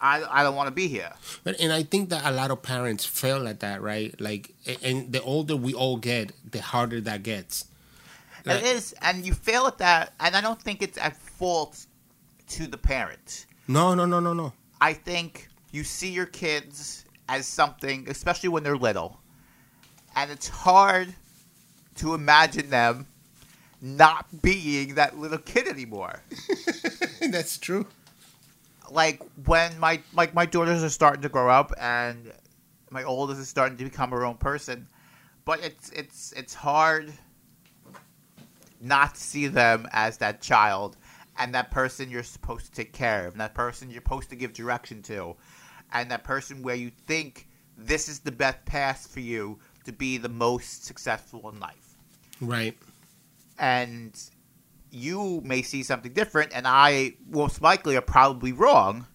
[0.00, 1.12] I I don't want to be here.
[1.44, 4.18] But, and I think that a lot of parents fail at that, right?
[4.20, 4.50] Like,
[4.82, 7.66] and the older we all get, the harder that gets.
[8.44, 11.86] Like- it is, and you fail at that, and I don't think it's at fault
[12.50, 13.46] to the parent.
[13.66, 14.52] No, no, no, no, no.
[14.80, 19.20] I think you see your kids as something, especially when they're little,
[20.16, 21.12] and it's hard
[21.96, 23.06] to imagine them
[23.82, 26.22] not being that little kid anymore.
[27.20, 27.86] That's true.
[28.90, 32.32] Like when my like my daughters are starting to grow up and
[32.90, 34.88] my oldest is starting to become her own person,
[35.44, 37.12] but it's it's it's hard
[38.80, 40.96] not to see them as that child
[41.38, 44.36] and that person you're supposed to take care of, and that person you're supposed to
[44.36, 45.36] give direction to,
[45.92, 47.46] and that person where you think
[47.76, 51.96] this is the best path for you to be the most successful in life
[52.40, 52.76] Right.
[53.58, 54.20] and
[54.90, 59.06] you may see something different, and I most likely are probably wrong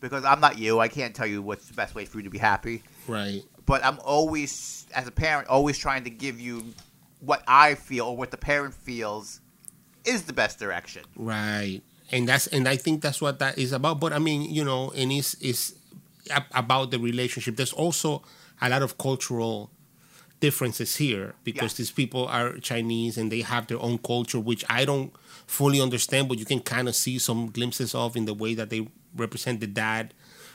[0.00, 0.80] because I'm not you.
[0.80, 2.82] I can't tell you what's the best way for you to be happy.
[3.06, 3.42] Right.
[3.64, 6.64] But I'm always, as a parent, always trying to give you
[7.20, 9.40] what I feel or what the parent feels
[10.04, 11.04] is the best direction.
[11.16, 11.80] Right.
[12.10, 14.00] And that's and I think that's what that is about.
[14.00, 15.74] But I mean, you know, and it's it's
[16.54, 17.56] about the relationship.
[17.56, 18.22] There's also
[18.60, 19.70] a lot of cultural
[20.46, 21.78] differences here because Yes.
[21.78, 25.10] these people are Chinese and they have their own culture, which I don't
[25.46, 28.68] fully understand, but you can kind of see some glimpses of in the way that
[28.72, 28.82] they
[29.24, 30.04] represent the dad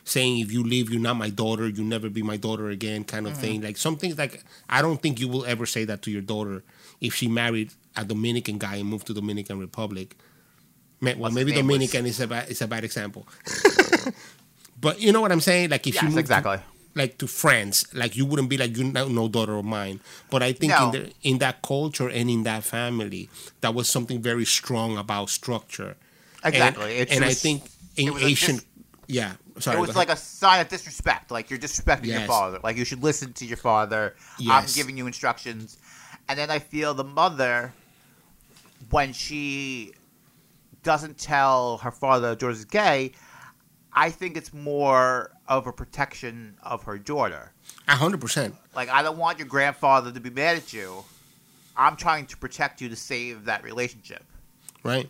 [0.04, 3.26] saying, if you leave, you're not my daughter, you'll never be my daughter again, kind
[3.28, 3.42] of Mm-hmm.
[3.42, 3.62] thing.
[3.68, 6.64] Like some things like I don't think you will ever say that to your daughter
[7.02, 10.16] if she married a Dominican guy and moved to Dominican Republic.
[11.02, 13.24] Well, What's maybe name was- Dominican is a bad, is a bad example.
[14.82, 15.70] but you know what I'm saying?
[15.70, 16.58] Like if Yes, you moved exactly.
[16.58, 16.64] to,
[16.98, 17.86] like to friends.
[17.94, 20.00] like you wouldn't be like you no, no daughter of mine.
[20.30, 20.86] But I think No.
[20.86, 23.30] in the, in that culture and in that family,
[23.62, 25.96] that was something very strong about structure.
[26.44, 26.92] And- Exactly.
[27.00, 27.64] And, It's- it I think
[27.96, 28.66] in Asian, dis-
[29.08, 29.34] yeah.
[29.60, 31.32] Sorry, it was like a sign of disrespect.
[31.32, 32.60] Like you're disrespecting your father.
[32.64, 34.16] Like you should listen to your father.
[34.48, 35.78] I'm giving you instructions.
[36.30, 37.74] And then I feel the mother,
[38.92, 39.94] when she
[40.84, 43.14] doesn't tell her father George is gay,
[44.06, 47.44] I think it's more of a protection of her daughter.
[47.88, 48.52] a hundred percent.
[48.80, 51.04] Like I don't want your grandfather to be mad at you.
[51.76, 54.24] I'm trying to protect you to save that relationship.
[54.84, 55.10] right?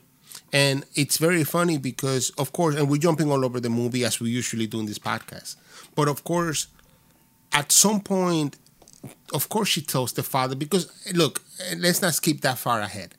[0.54, 4.20] And it's very funny because, of course, and we're jumping all over the movie as
[4.22, 5.56] we usually do in this podcast.
[5.96, 6.68] But of course,
[7.52, 8.52] at some point,
[9.34, 10.84] of course, she tells the father because
[11.22, 11.42] look,
[11.78, 13.10] let's not skip that far ahead.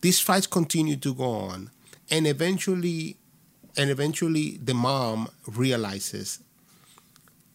[0.00, 1.70] These fights continue to go on,
[2.10, 3.16] and eventually,
[3.76, 6.40] and eventually, the mom realizes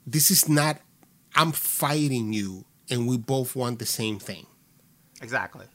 [0.05, 0.79] this is not.
[1.35, 4.45] I'm fighting you, and we both want the same thing.
[5.21, 5.65] Exactly.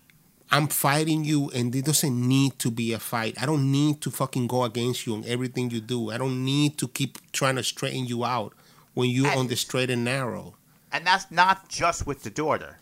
[0.52, 3.40] I'm fighting you, and it doesn't need to be a fight.
[3.40, 6.10] I don't need to fucking go against you on everything you do.
[6.10, 8.54] I don't need to keep trying to straighten you out
[8.94, 10.54] when you're on the straight and narrow.
[10.92, 12.78] And that's not just with the daughter.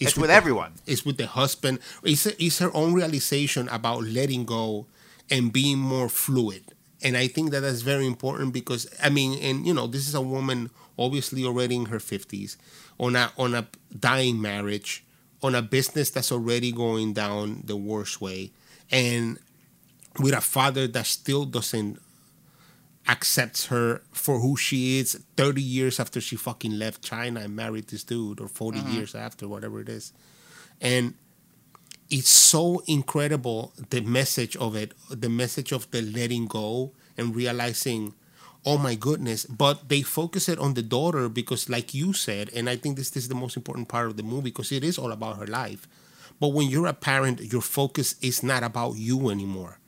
[0.00, 0.72] It's, with the- everyone.
[0.86, 1.78] It's with the husband.
[2.02, 4.86] It's, it's her own realization about letting go
[5.30, 6.64] and being more fluid.
[7.02, 10.14] And I think that that's very important because I mean, and you know, this is
[10.14, 12.56] a woman obviously already in her fifties
[12.98, 13.66] on a on a
[13.98, 15.04] dying marriage,
[15.42, 18.52] on a business that's already going down the worst way,
[18.90, 19.38] and
[20.18, 22.00] with a father that still doesn't
[23.06, 27.88] accepts her for who she is 30 years after she fucking left China and married
[27.88, 28.92] this dude or 40 mm-hmm.
[28.92, 30.14] years after whatever it is
[30.80, 31.14] and
[32.14, 38.14] it's so incredible the message of it the message of the letting go and realizing
[38.64, 42.70] oh my goodness but they focus it on the daughter because like you said and
[42.70, 44.96] i think this, this is the most important part of the movie because it is
[44.96, 45.88] all about her life
[46.40, 49.78] but when you're a parent your focus is not about you anymore.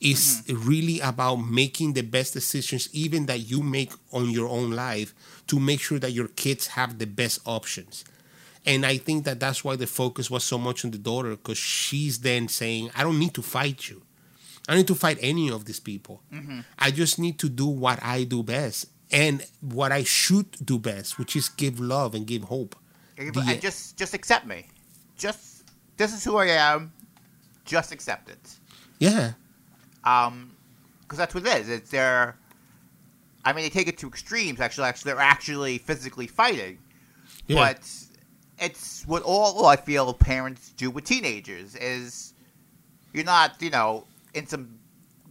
[0.00, 0.68] It's mm-hmm.
[0.68, 5.14] really about making the best decisions even that you make on your own life
[5.48, 8.04] to make sure that your kids have the best options
[8.66, 11.58] and I think that that's why the focus was so much on the daughter because
[11.58, 14.02] she's then saying, I don't need to fight you.
[14.68, 16.22] I don't need to fight any of these people.
[16.78, 21.18] I just need to do what I do best and what I should do best,
[21.18, 22.76] which is give love and give hope.
[23.16, 24.66] And The- just just accept me.
[25.18, 25.64] Just
[25.96, 26.92] this is who I am.
[27.64, 28.58] Just accept it.
[28.98, 29.32] Yeah.
[30.04, 30.54] Um,
[31.02, 31.68] because that's what it is.
[31.68, 32.36] It's they're.
[33.44, 34.60] I mean, they take it to extremes.
[34.60, 36.78] Actually, actually, they're actually physically fighting.
[37.46, 37.56] Yeah.
[37.56, 37.80] But
[38.60, 42.34] it's what all I feel parents do with teenagers is
[43.12, 44.04] you're not, you know,
[44.34, 44.78] in some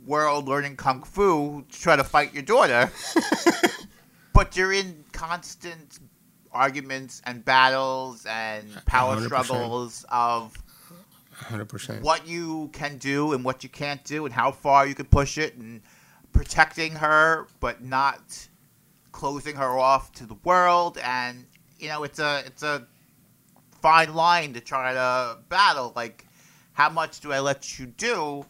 [0.05, 2.91] world learning kung fu to try to fight your daughter,
[4.33, 5.99] but you're in constant
[6.51, 9.25] arguments and battles and power 100%.
[9.25, 10.57] struggles of
[11.43, 12.01] 100%.
[12.01, 15.37] what you can do and what you can't do and how far you can push
[15.37, 15.81] it and
[16.33, 18.47] protecting her but not
[19.11, 21.45] closing her off to the world and
[21.77, 22.87] you know it's a it's a
[23.81, 26.25] fine line to try to battle like
[26.73, 28.45] how much do I let you do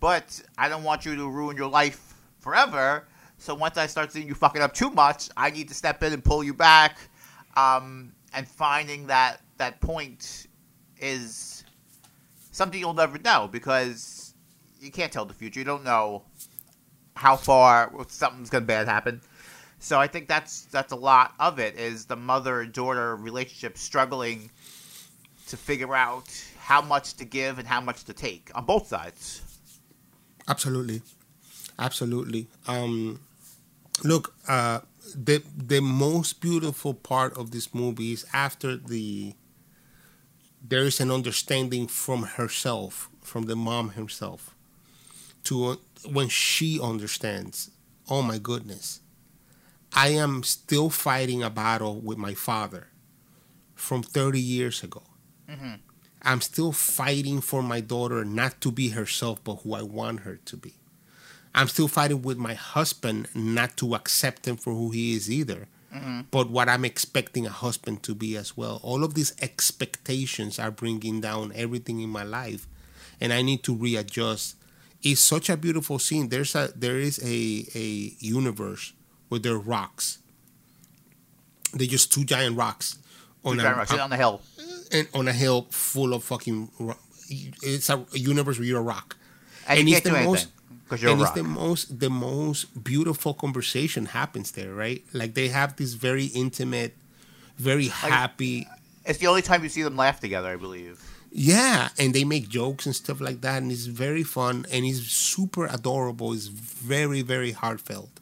[0.00, 3.06] but I don't want you to ruin your life forever
[3.38, 6.12] so once I start seeing you fucking up too much I need to step in
[6.12, 6.98] and pull you back
[7.56, 10.46] um, and finding that that point
[10.98, 11.64] is
[12.52, 14.34] something you'll never know because
[14.80, 15.60] you can't tell the future.
[15.60, 16.22] You don't know
[17.14, 19.20] how far something's gonna bad happen.
[19.78, 24.50] So I think that's that's a lot of it is the mother daughter relationship struggling
[25.46, 26.28] to figure out
[26.58, 29.42] how much to give and how much to take on both sides.
[30.48, 31.02] Absolutely,
[31.78, 32.48] absolutely.
[32.66, 33.20] Um,
[34.04, 34.80] look, uh,
[35.14, 39.34] the the most beautiful part of this movie is after the
[40.68, 44.54] there is an understanding from herself, from the mom herself,
[45.44, 45.76] to uh,
[46.10, 47.70] when she understands.
[48.08, 49.00] Oh my goodness,
[49.92, 52.88] I am still fighting a battle with my father
[53.74, 55.02] from thirty years ago.
[55.48, 55.78] Mhm.
[56.22, 60.36] I'm still fighting for my daughter not to be herself, but who I want her
[60.44, 60.74] to be.
[61.54, 65.68] I'm still fighting with my husband not to accept him for who he is either,
[66.30, 68.80] but what I'm expecting a husband to be as well.
[68.82, 72.66] All of these expectations are bringing down everything in my life,
[73.20, 74.56] and I need to readjust.
[75.02, 76.28] It's such a beautiful scene.
[76.28, 78.92] There's a there is a a universe
[79.28, 80.18] where there are rocks.
[81.72, 82.98] They're just two giant rocks
[83.44, 84.42] on a, Rock, sit on the hill.
[84.92, 86.70] And on a hill full of fucking.
[87.28, 89.16] It's a, universe where you're a rock,
[89.68, 90.48] And, And it's the most-
[90.84, 95.02] because you're and it's the most the most beautiful conversation happens there, right?
[95.12, 96.94] Like they have this very intimate,
[97.58, 98.68] very happy.
[99.04, 101.02] It's the only time you see them laugh together, I believe.
[101.32, 105.00] Yeah, and they make jokes and stuff like that, and it's very fun and it's
[105.00, 106.32] super adorable.
[106.32, 108.20] It's very very heartfelt,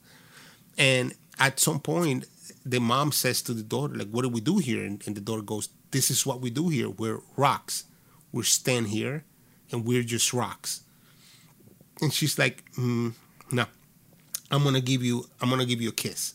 [0.78, 2.24] and at some point,
[2.64, 5.20] the mom says to the daughter, "Like, what do we do here?" And, and the
[5.20, 6.90] daughter goes, "This is what we do here.
[6.90, 7.84] We're rocks.
[8.32, 9.22] We stand here,
[9.70, 10.80] and we're just rocks."
[12.01, 13.14] And she's like, mm,
[13.53, 13.66] "No,
[14.51, 15.28] I'm gonna give you.
[15.40, 16.34] I'm gonna give you a kiss."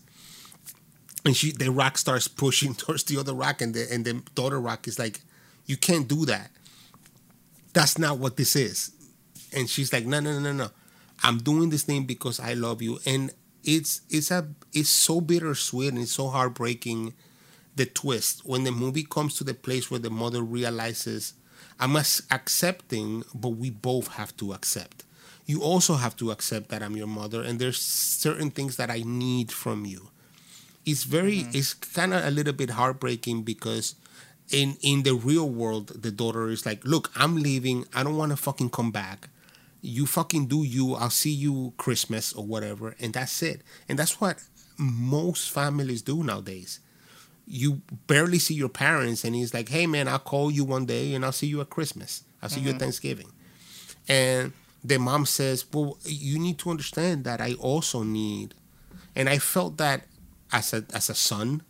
[1.25, 4.61] And she, the rock starts pushing towards the other rock, and the and the daughter
[4.61, 5.19] rock is like,
[5.65, 6.51] "You can't do that.
[7.73, 8.91] That's not what this is."
[9.51, 10.69] And she's like, "No, no, no, no, no.
[11.21, 13.31] I'm doing this thing because I love you." And
[13.65, 17.13] it's it's a it's so bittersweet and it's so heartbreaking.
[17.79, 18.43] The twist.
[18.43, 21.31] When the movie comes to the place where the mother realizes,
[21.79, 25.05] "I'm accepting, but we both have to accept."
[25.45, 29.03] You also have to accept that I'm your mother, and there's certain things that I
[29.05, 30.09] need from you.
[30.85, 31.57] It's very mm-hmm.
[31.57, 33.95] it's kind of a little bit heartbreaking because
[34.51, 37.85] in in the real world the daughter is like look i'm leaving.
[37.95, 39.29] I don't want to fucking come back.
[39.79, 40.95] You fucking do you.
[40.95, 43.61] I'll see you christmas or whatever and that's it.
[43.87, 44.43] And that's what
[44.77, 46.81] most families do nowadays
[47.49, 51.15] you barely see your parents and he's like hey man i'll call you one day
[51.15, 52.23] and i'll see you at christmas.
[52.41, 52.79] I'll see you at mm-hmm.
[52.79, 53.31] thanksgiving.
[54.07, 58.53] And the mom says well you need to understand that i also need
[59.15, 60.03] and i felt that
[60.51, 61.63] as a as a son.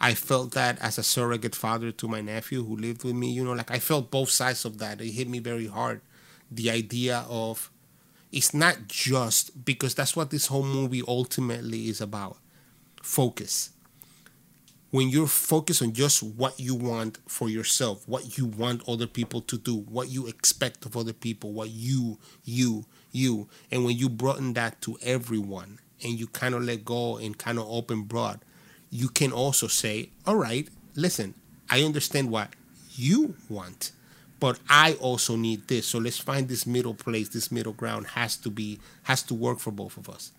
[0.00, 3.44] I felt that as a surrogate father to my nephew who lived with me you
[3.44, 5.00] know like i felt both sides of that.
[5.00, 6.00] It hit me very hard.
[6.50, 7.70] The idea of
[8.30, 12.38] it's not just because that's what this whole movie ultimately is about
[13.02, 13.73] focus
[14.94, 19.40] when you're focused on just what you want for yourself, what you want other people
[19.40, 24.08] to do, what you expect of other people, what you, you, you, and when you
[24.08, 28.38] broaden that to everyone and you kind of let go and kind of open broad,
[28.88, 31.34] you can also say, all right, listen,
[31.68, 32.50] I understand what
[32.94, 33.90] you want,
[34.38, 35.88] but I also need this.
[35.88, 39.58] So let's find this middle place, this middle ground has to be, has to work
[39.58, 40.30] for both of us.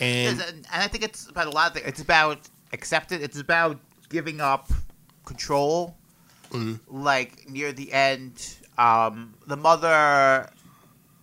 [0.00, 1.86] And and, and I think it's about a lot of things.
[1.86, 2.40] It's about
[2.74, 3.22] acceptance.
[3.22, 4.70] It's about giving up
[5.24, 5.96] control.
[6.88, 10.48] Like near the end, um, the mother,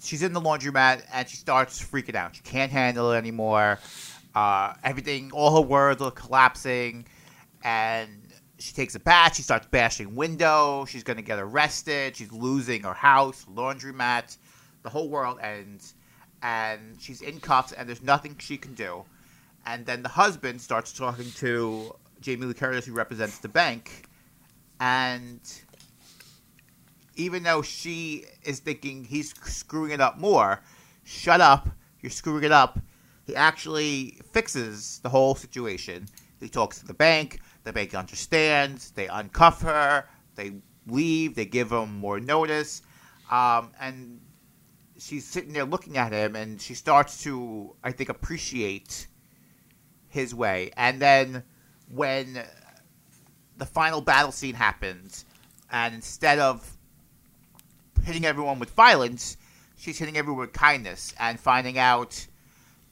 [0.01, 2.35] she's in the laundromat and she starts freaking out.
[2.35, 3.79] She can't handle it anymore.
[4.33, 7.05] Uh, everything, all her words are collapsing,
[7.63, 8.09] and
[8.59, 9.35] she takes a bath.
[9.35, 10.89] She starts bashing windows.
[10.89, 12.15] She's gonna get arrested.
[12.15, 14.37] She's losing her house, laundromat,
[14.83, 15.95] the whole world ends,
[16.41, 17.71] and she's in cuffs.
[17.73, 19.03] And there's nothing she can do.
[19.65, 24.05] And then the husband starts talking to Jamie Lee Curtis, who represents the bank,
[24.79, 25.39] and
[27.15, 30.61] even though she is thinking he's screwing it up more,
[31.03, 31.69] shut up,
[32.01, 32.79] you're screwing it up.
[33.25, 36.07] He actually fixes the whole situation.
[36.39, 37.39] He talks to the bank.
[37.63, 38.91] The bank understands.
[38.91, 40.05] They uncuff her.
[40.35, 40.53] They
[40.87, 41.35] leave.
[41.35, 42.81] They give him more notice,
[43.29, 44.19] um, and
[44.97, 49.07] she's sitting there looking at him, and she starts to, I think, appreciate
[50.11, 50.71] his way.
[50.77, 51.43] And then
[51.89, 52.43] when
[53.57, 55.25] the final battle scene happens,
[55.71, 56.77] and instead of
[58.03, 59.37] hitting everyone with violence,
[59.77, 62.25] she's hitting everyone with kindness and finding out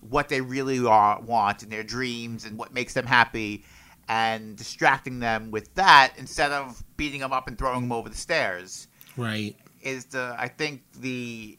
[0.09, 3.65] what they really are, want and their dreams and what makes them happy
[4.07, 8.15] and distracting them with that instead of beating them up and throwing them over the
[8.15, 9.55] stairs Right.
[9.83, 11.57] is the I think the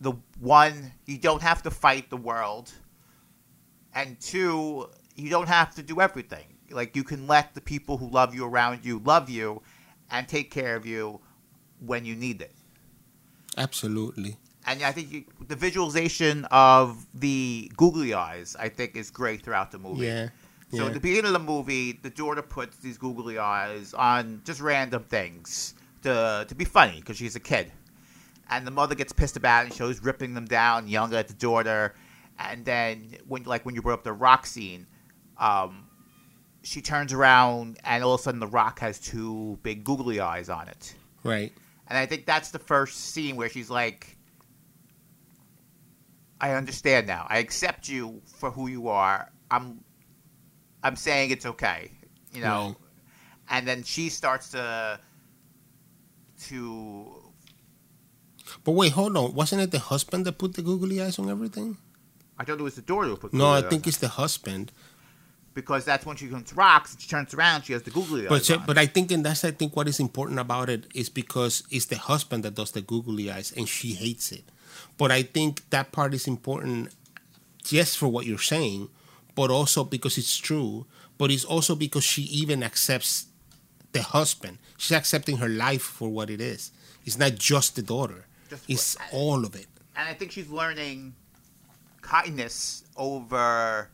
[0.00, 2.72] the one you don't have to fight the world
[3.94, 8.08] and two you don't have to do everything like you can let the people who
[8.08, 9.62] love you around you love you
[10.10, 11.20] and take care of you
[11.80, 12.52] when you need it
[13.56, 14.36] Absolutely.
[14.66, 19.70] and I think you, the visualization of the googly eyes I think is great throughout
[19.70, 20.28] the movie Yeah.
[20.70, 20.86] so yeah.
[20.86, 25.04] at the beginning of the movie, the daughter puts these googly eyes on just random
[25.04, 27.70] things to to be funny because she's a kid,
[28.50, 31.34] and the mother gets pissed about it and shows ripping them down, yelling at the
[31.34, 31.94] daughter,
[32.38, 34.86] and then when like when you brought up the rock scene,
[35.38, 35.88] um,
[36.62, 40.48] she turns around and all of a sudden the rock has two big googly eyes
[40.48, 41.52] on it, right.
[41.88, 44.16] and I think that's the first scene where she's like.
[46.40, 47.26] I understand now.
[47.30, 49.30] I accept you for who you are.
[49.50, 49.82] I'm
[50.82, 51.90] I'm saying it's okay,
[52.34, 52.66] you know.
[52.66, 52.76] Right.
[53.48, 55.00] And then she starts to
[56.48, 57.32] to
[58.62, 59.34] But wait, hold on.
[59.34, 61.78] Wasn't it the husband that put the googly eyes on everything?
[62.38, 64.72] I thought it was the daughter who put No, I think it's the husband.
[65.54, 68.46] because that's when she comes rocks she turns around, she has the googly But eyes.
[68.46, 68.66] she- on.
[68.66, 71.86] but I think and that's I think what is important about it is because it's
[71.86, 74.44] the husband that does the googly eyes and she hates it.
[74.98, 76.92] But I think that part is important
[77.62, 78.88] just for what you're saying,
[79.36, 80.86] but also because it's true,
[81.18, 83.26] but it's also because she even accepts
[83.92, 84.58] the husband.
[84.76, 86.72] She's accepting her life for what it is.
[87.04, 88.26] It's not just the daughter.
[88.50, 89.68] Just- It's all of it.
[89.96, 91.14] and I think she's learning
[92.04, 93.88] kindness over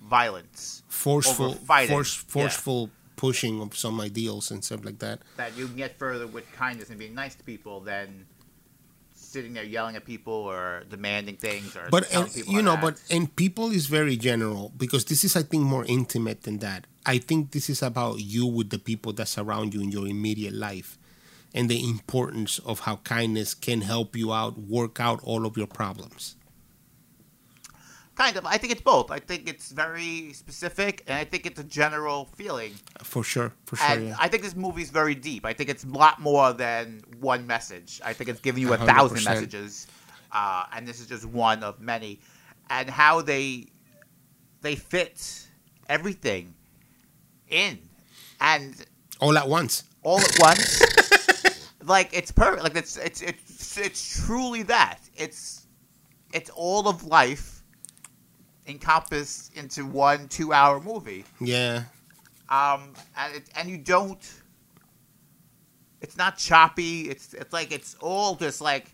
[0.00, 0.82] violence.
[0.88, 2.86] Forceful force, Yeah.
[3.16, 5.20] pushing of some ideals and stuff like that.
[5.36, 8.26] That you can get further with kindness and being nice to people than
[9.12, 12.76] sitting there yelling at people or demanding things or but and, uh, people you know
[12.76, 16.86] but and people is very general because this is i think more intimate than that
[17.04, 20.54] i think this is about you with the people that surround you in your immediate
[20.54, 20.96] life
[21.52, 25.66] and the importance of how kindness can help you out work out all of your
[25.66, 26.36] problems
[28.16, 28.44] kind of.
[28.46, 29.10] I think it's both.
[29.10, 32.72] I think it's very specific, and I think it's a general feeling.
[33.02, 34.16] for sure for sure And yeah.
[34.18, 35.44] I think this movie's very deep.
[35.46, 38.00] I think it's a lot more than one message.
[38.04, 39.34] I think it's giving you a A hundred thousand percent.
[39.36, 39.86] messages,
[40.32, 42.20] uh, and this is just one of many.
[42.68, 43.66] And how they
[44.62, 45.46] they fit
[45.88, 46.54] everything
[47.48, 47.78] in,
[48.40, 48.74] and
[49.20, 51.70] all at once all at once.
[51.84, 52.62] like it's perfect.
[52.62, 54.98] Like it's it's it's it's truly that.
[55.16, 55.66] It's
[56.32, 57.55] it's all of life
[58.66, 61.24] encompassed into one two-hour movie.
[61.40, 61.84] yeah
[62.48, 64.22] Um, and it, and you don't.
[66.00, 67.08] It's not choppy.
[67.10, 68.92] It's it's like it's all just like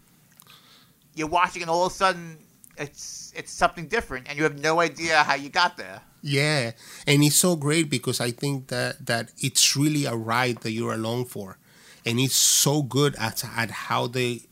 [1.14, 2.38] you're watching, and all of a sudden
[2.78, 6.00] it's it's something different, and you have no idea how you got there.
[6.22, 6.70] Yeah,
[7.06, 10.94] and it's so great because I think that that it's really a ride that you're
[10.94, 11.58] along for,
[12.06, 14.42] and it's so good at at how they,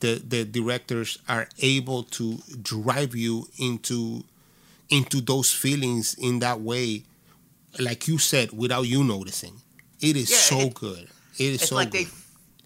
[0.00, 4.24] the the directors are able to drive you into,
[4.88, 7.04] into those feelings in that way,
[7.78, 9.60] like you said, without you noticing.
[10.00, 11.08] It is Yeah, so it- good.
[11.38, 12.06] It is It's so like good.
[12.06, 12.10] they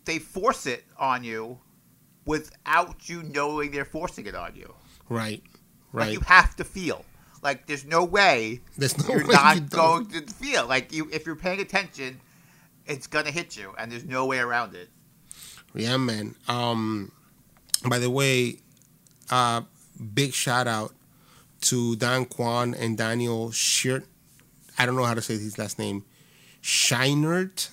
[0.04, 1.58] they force it on you
[2.24, 4.74] without you knowing they're forcing it on you.
[5.08, 5.42] right,
[5.92, 6.12] Like right.
[6.12, 7.04] you have to feel.
[7.42, 10.66] Like there's no way There's no you're way not you going to feel.
[10.66, 12.20] Like you, if you're paying attention,
[12.86, 14.88] it's gonna hit you, and there's no way around it.
[15.74, 16.34] Yeah, man.
[16.48, 17.12] Um,
[17.88, 18.58] by the way,
[19.30, 19.62] uh,
[20.14, 20.92] big shout out
[21.62, 24.06] to Dan Kwan and Daniel Shirt.
[24.78, 26.04] I don't know how to say his last name.
[26.62, 27.70] Scheinert,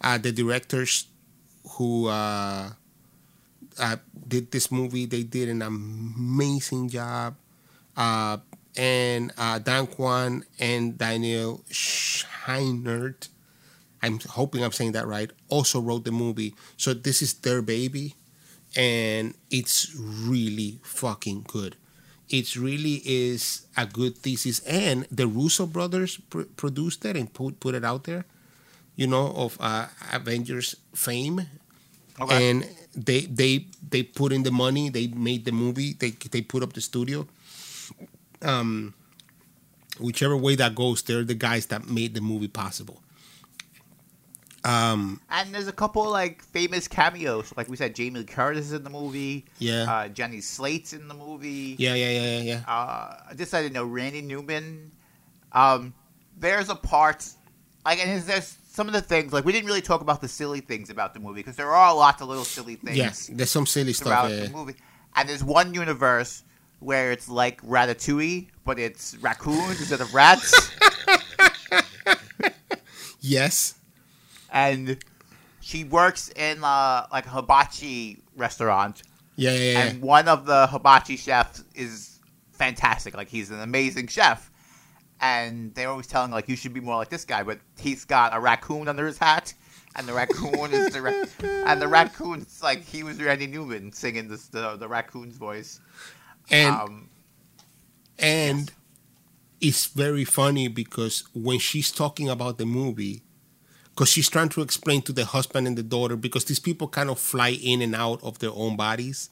[0.00, 1.06] uh, the directors
[1.76, 2.70] who uh,
[3.78, 3.96] uh,
[4.28, 5.06] did this movie.
[5.06, 7.36] They did an amazing job.
[7.96, 8.38] Uh,
[8.76, 13.28] and uh, Dan Kwan and Daniel Scheinert
[14.02, 16.54] I'm hoping I'm saying that right, also wrote the movie.
[16.76, 18.16] So this is their baby,
[18.74, 21.76] and it's really fucking good.
[22.32, 27.60] It really is a good thesis, and the Russo brothers pr- produced it and put
[27.60, 28.24] put it out there.
[28.96, 31.46] You know of uh, Avengers fame,
[32.20, 32.50] Okay.
[32.50, 34.88] and they they they put in the money.
[34.90, 35.92] They made the movie.
[35.94, 37.26] They they put up the studio.
[38.42, 38.94] Um,
[40.00, 43.02] whichever way that goes, they're the guys that made the movie possible
[44.64, 47.52] Um, And there's a couple like famous cameos.
[47.56, 49.46] Like we said, Jamie Lee Curtis is in the movie.
[49.58, 49.90] Yeah.
[49.92, 51.74] Uh, Jenny Slate's in the movie.
[51.78, 52.72] yeah, yeah, yeah, yeah, yeah.
[52.72, 53.84] Uh, this I didn't know.
[53.84, 54.92] Randy Newman.
[55.52, 55.94] Um,
[56.38, 57.26] there's a part,
[57.84, 60.60] like, and there's- some of the things like we didn't really talk about the silly
[60.60, 62.96] things about the movie because there are lots of little silly things.
[62.96, 64.06] Yes, there's some silly stuff.
[64.06, 64.76] throughout Yeah, the movie.
[65.14, 66.42] And there's one universe
[66.78, 70.70] where it's like Ratatouille, but it's raccoons instead of rats.
[73.24, 73.74] Yes.
[74.52, 74.98] And
[75.60, 79.02] she works in uh, like a hibachi restaurant,
[79.36, 79.78] Yeah, yeah, yeah.
[79.80, 82.20] and one of the hibachi chefs is
[82.52, 83.16] fantastic.
[83.16, 84.50] Like he's an amazing chef,
[85.20, 88.34] and they're always telling like you should be more like this guy, but he's got
[88.36, 89.54] a raccoon under his hat.
[89.94, 91.24] And the raccoon is the ra-
[91.66, 95.80] and the raccoon's like he was Randy Newman singing this the the raccoon's voice.
[96.50, 97.08] and um,
[98.18, 98.72] and
[99.60, 103.22] it's very funny because when she's talking about the movie
[103.94, 107.10] because she's trying to explain to the husband and the daughter because these people kind
[107.10, 109.28] of fly in and out of their own bodies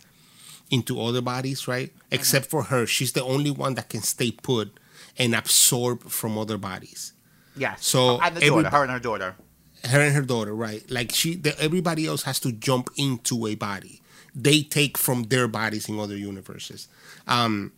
[0.71, 1.93] into other bodies right?
[2.11, 2.87] Except for her.
[2.87, 4.73] She's the only one that can stay put
[5.19, 7.13] and absorb from other bodies.
[7.57, 7.75] Yeah.
[7.79, 9.37] So and the every- daughter, her and her daughter.
[9.85, 10.89] her and her daughter right.
[10.91, 14.01] Like she the, everybody else has to jump into a body.
[14.35, 16.87] They take from their bodies in other universes.
[17.27, 17.73] Um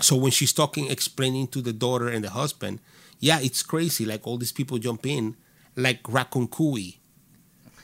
[0.00, 2.80] so when she's talking explaining to the daughter and the husband
[3.18, 4.04] yeah it's crazy.
[4.06, 5.36] Like all these people jump in
[5.80, 6.96] like raccoon cooey.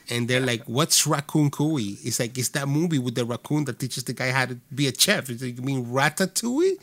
[0.09, 1.97] And they're like what's raccoon cooey?
[2.03, 4.87] It's like it's that movie with the raccoon that teaches the guy how to be
[4.87, 5.29] a chef.
[5.29, 6.77] It's like you mean ratatouille?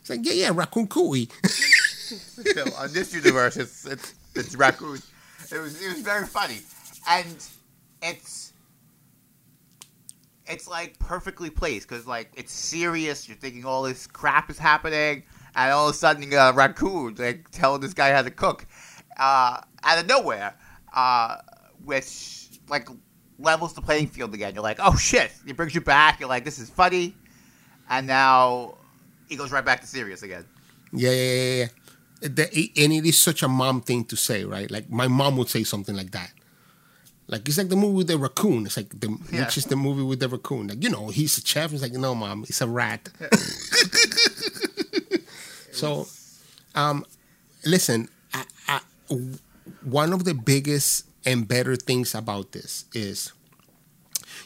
[0.00, 1.28] It's like yeah yeah raccoon cooey.
[2.08, 4.98] So on this universe, it's it's it's raccoon.
[5.52, 6.60] It was it was very funny,
[7.06, 7.36] and
[8.02, 8.52] it's
[10.46, 13.28] it's like perfectly placed because like it's serious.
[13.28, 15.22] You're thinking all this crap is happening,
[15.54, 18.30] and all of a sudden you got a raccoon like telling this guy how to
[18.30, 18.64] cook.
[19.18, 20.54] Uh, out of nowhere,
[20.94, 21.36] uh,
[21.84, 22.88] which like
[23.38, 24.54] levels the playing field again.
[24.54, 25.32] You're like, oh shit!
[25.46, 26.20] It brings you back.
[26.20, 27.14] You're like, this is funny,
[27.88, 28.76] and now
[29.28, 30.44] he goes right back to serious again.
[30.92, 31.68] Yeah, yeah, yeah, yeah.
[32.28, 34.70] The- and it is such a mom thing to say, right?
[34.70, 36.32] Like my mom would say something like that.
[37.28, 38.64] Like it's like the movie with the raccoon.
[38.66, 39.44] It's like the Yeah.
[39.44, 40.68] which is the movie with the raccoon.
[40.68, 41.72] Like you know, he's a chef.
[41.74, 43.08] It's like no, mom, it's a rat.
[45.72, 46.06] so,
[46.74, 47.04] um,
[47.66, 48.80] listen, I, I,
[49.90, 53.32] one of the biggest and better things about this is,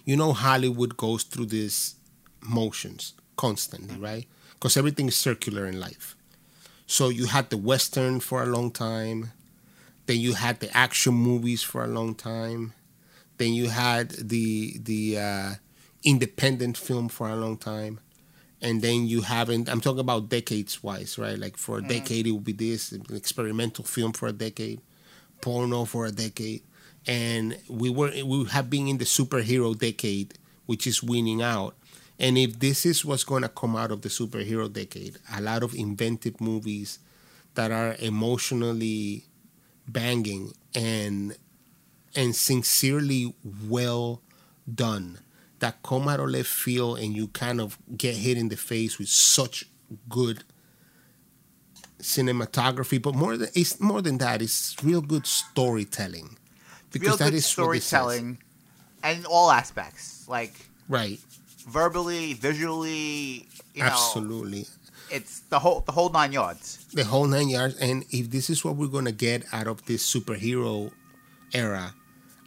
[0.04, 1.96] you know, Hollywood goes through these
[2.40, 4.26] motions constantly, right?
[4.54, 6.16] Because everything is circular in life.
[6.86, 9.32] So you had the western for a long time,
[10.06, 12.74] then you had the action movies for a long time,
[13.38, 15.50] then you had the the uh,
[16.04, 18.00] independent film for a long time,
[18.60, 19.68] and then you haven't.
[19.68, 21.38] I'm talking about decades wise, right?
[21.38, 24.80] Like for a decade, it would be this experimental film for a decade,
[25.42, 26.62] porno for a decade,
[27.06, 31.74] and we were we have been in the superhero decade, which is winning out.
[32.18, 35.62] And if this is what's going to come out of the superhero decade, a lot
[35.62, 37.00] of inventive movies
[37.54, 39.26] that are emotionally
[39.86, 41.36] banging and
[42.14, 43.34] and sincerely
[43.68, 44.22] well
[44.72, 45.18] done
[45.58, 48.98] that come out of left field and you kind of get hit in the face
[48.98, 49.64] with such
[50.08, 50.44] good
[52.02, 56.36] cinematography but more than it's more than that it's real good storytelling
[56.90, 57.86] because real that good is what this is.
[57.86, 58.38] storytelling,
[59.02, 60.54] and in all aspects, like
[60.88, 61.18] right
[61.66, 63.46] verbally, visually.
[63.74, 64.66] You know, absolutely
[65.12, 66.84] it's the whole the whole nine yards.
[66.92, 67.76] the whole nine yards.
[67.76, 70.90] And if this is what we're gonna get out of this superhero
[71.52, 71.94] era,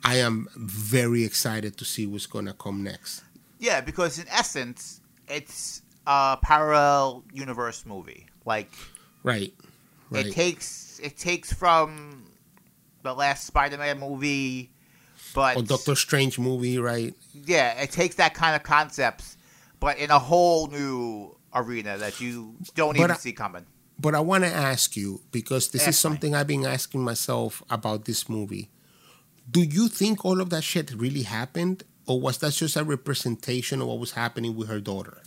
[0.03, 3.24] I am very excited to see what's gonna come next.
[3.60, 8.28] Yeah, because in essence, it's a parallel universe movie.
[8.45, 8.72] Like
[9.26, 9.54] Right.
[10.12, 10.28] Right.
[10.28, 12.26] it takes it takes from
[13.04, 14.72] the last Spider-Man movie,
[15.34, 17.14] but or Doctor Strange movie, right?
[17.34, 19.36] yeah, it takes that kind of concepts,
[19.80, 23.66] but in a whole new arena that you don't But even I- see coming.
[23.98, 25.94] But I want to ask you because this is me.
[25.94, 28.70] something I've been asking myself about this movie.
[29.50, 33.82] Do you think all of that shit really happened, or was that just a representation
[33.82, 35.22] of what was happening with her daughter?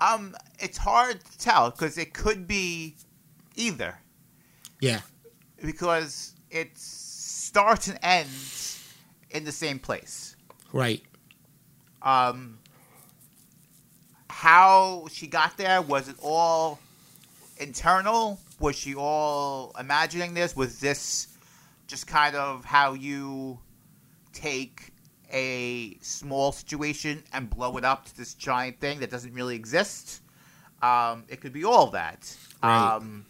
[0.00, 2.96] Um, it's hard to tell because it could be
[3.56, 3.98] either.
[4.80, 5.00] Yeah.
[5.62, 8.92] because it starts and ends
[9.30, 10.34] in the same place.
[10.72, 11.02] Right.
[12.02, 12.58] Um,
[14.28, 16.80] how she got there was it all
[17.58, 18.40] internal?
[18.58, 20.56] Was she all imagining this?
[20.56, 21.28] Was this
[21.86, 23.60] just kind of how you
[24.32, 24.91] take
[25.32, 30.20] a small situation and blow it up to this giant thing that doesn't really exist?
[30.82, 32.36] Um, it could be all that.
[32.62, 32.96] Right.
[32.96, 33.24] Um,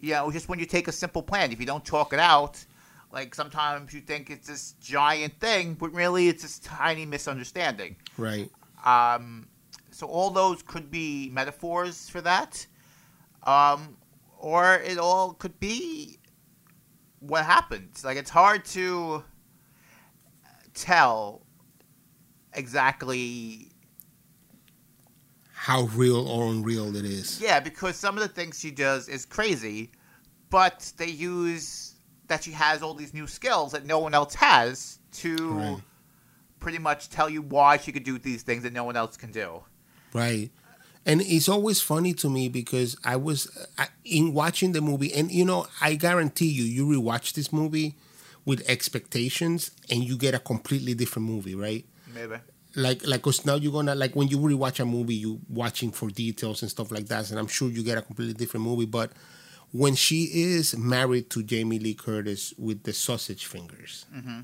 [0.00, 2.64] you know, just when you take a simple plan, if you don't talk it out,
[3.12, 7.96] Like sometimes you think it's this giant thing, but really it's this tiny misunderstanding.
[8.16, 8.50] Right.
[8.84, 9.48] Um,
[9.90, 12.64] so all those could be metaphors for that,
[13.42, 13.96] um,
[14.38, 16.18] or it all could be
[17.18, 17.90] what happened.
[18.04, 19.24] Like it's hard to
[20.74, 21.42] tell
[22.54, 23.68] exactly.
[25.52, 27.40] How real or unreal it is.
[27.40, 29.90] Yeah, because some of the things she does is crazy,
[30.48, 31.94] but they use
[32.28, 35.82] that she has all these new skills that no one else has to Right.
[36.60, 39.32] pretty much tell you why she could do these things that no one else can
[39.32, 39.62] do.
[40.14, 40.50] Right.
[41.04, 45.30] And it's always funny to me because I was I, in watching the movie, and
[45.30, 47.96] you know, I guarantee you, you rewatch this movie
[48.44, 51.84] with expectations, and you get a completely different movie, right?
[52.14, 52.36] Maybe.
[52.76, 56.08] Like, like, cause now you're gonna like when you rewatch a movie, you watching for
[56.08, 58.86] details and stuff like that, and I'm sure you get a completely different movie.
[58.86, 59.12] But
[59.72, 64.40] when she is married to Jamie Lee Curtis with the sausage fingers, mm-hmm.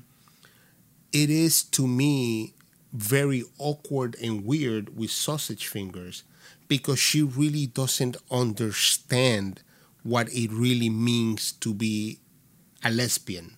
[1.13, 2.53] it is to me
[2.93, 6.23] very awkward and weird with sausage fingers
[6.67, 9.61] because she really doesn't understand
[10.03, 12.19] what it really means to be
[12.83, 13.56] a lesbian.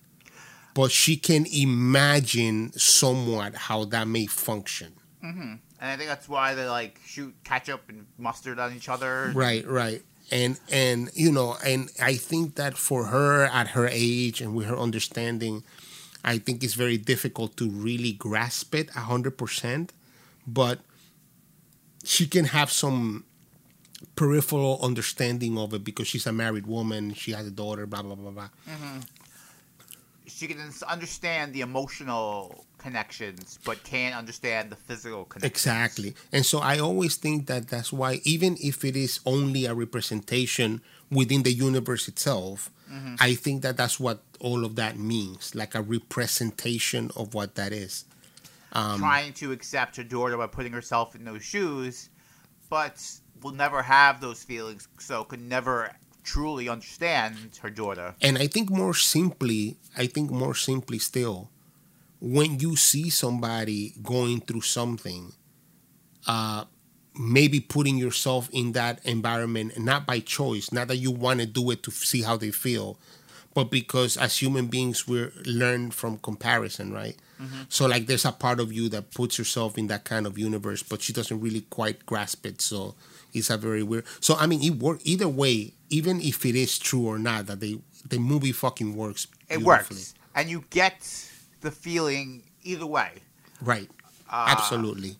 [0.74, 4.94] But she can imagine somewhat how that may function.
[5.24, 5.54] Mm-hmm.
[5.80, 9.32] And I think that's why they like shoot ketchup and mustard on each other.
[9.34, 10.02] Right, right.
[10.30, 14.66] And and you know, and I think that for her at her age and with
[14.66, 15.64] her understanding,
[16.24, 19.92] I think it's very difficult to really grasp it a hundred percent.
[20.46, 20.80] But
[22.04, 23.24] she can have some
[24.16, 28.14] peripheral understanding of it because she's a married woman, she has a daughter, blah blah
[28.14, 28.48] blah blah.
[28.68, 29.00] Mm-hmm.
[30.30, 30.58] She can
[30.88, 35.50] understand the emotional connections, but can't understand the physical connections.
[35.50, 36.14] Exactly.
[36.32, 40.80] And so I always think that that's why, even if it is only a representation
[41.10, 43.16] within the universe itself, mm-hmm.
[43.20, 47.72] I think that that's what all of that means like a representation of what that
[47.72, 48.04] is.
[48.72, 52.08] Um, Trying to accept her daughter by putting herself in those shoes,
[52.68, 53.04] but
[53.42, 55.92] will never have those feelings, so could never
[56.22, 58.14] truly understand her daughter.
[58.20, 61.50] And I think more simply, I think more simply still,
[62.20, 65.32] when you see somebody going through something,
[66.26, 66.64] uh,
[67.18, 71.70] maybe putting yourself in that environment, not by choice, not that you want to do
[71.70, 72.98] it to see how they feel,
[73.54, 77.16] but because as human beings we learn from comparison, right?
[77.70, 80.82] So like there's a part of you that puts yourself in that kind of universe,
[80.82, 82.60] but she doesn't really quite grasp it.
[82.60, 82.94] So
[83.32, 84.04] it's a very weird.
[84.20, 87.46] So I mean, it work either way, even if it is true or not.
[87.46, 87.78] That they
[88.08, 89.26] the movie fucking works.
[89.48, 91.00] It works, and you get
[91.60, 93.10] the feeling either way.
[93.62, 93.90] right?
[94.30, 95.16] Uh, Absolutely.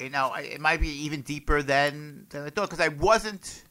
[0.00, 3.64] you know, it might be even deeper than than I thought because I wasn't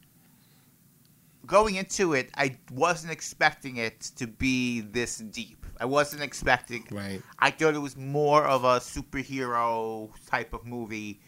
[1.45, 2.29] going into it.
[2.35, 5.65] I wasn't expecting it to be this deep.
[5.79, 6.85] I wasn't expecting.
[6.91, 7.21] Right.
[7.39, 11.19] I thought it was more of a superhero type of movie,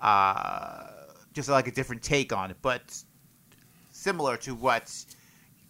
[0.00, 0.88] uh,
[1.32, 2.82] just like a different take on it, but
[4.04, 4.92] similar to what,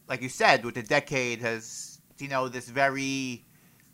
[0.08, 3.44] like you said, with the decade has you know this very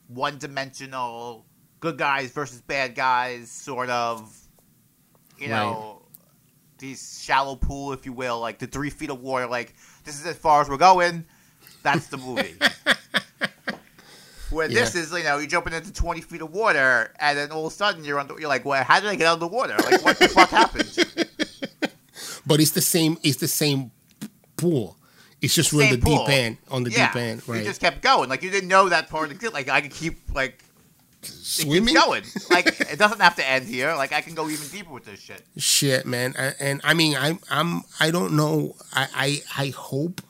[0.08, 1.44] one-dimensional
[1.78, 4.36] good guys versus bad guys sort of
[5.38, 6.02] you know
[6.78, 9.74] these shallow pool if you will like the three feet of water like
[10.04, 11.24] this is as far as we're going.
[11.82, 12.54] That's the movie.
[14.50, 17.66] Where this is you know you're jumping into 20 feet of water and then all
[17.66, 19.46] of a sudden you're under you're like well how did i get out of the
[19.46, 19.76] water?
[19.78, 20.96] Like what the fuck happened?
[22.46, 23.16] But it's the same.
[23.22, 23.92] It's the same
[24.60, 24.96] pool.
[25.40, 26.26] It's just in the pool.
[26.26, 26.56] deep end.
[26.70, 27.58] On the yeah deep end, right?
[27.60, 30.62] you just kept going like you didn't know that part like i could keep like
[31.22, 31.94] Swimming.
[31.94, 35.04] going like it doesn't have to end here like i can go even deeper with
[35.04, 36.34] this shit Shit, man.
[36.36, 38.76] And, and I mean, I'm, I'm, I don't know.
[38.92, 40.20] I, I, I hope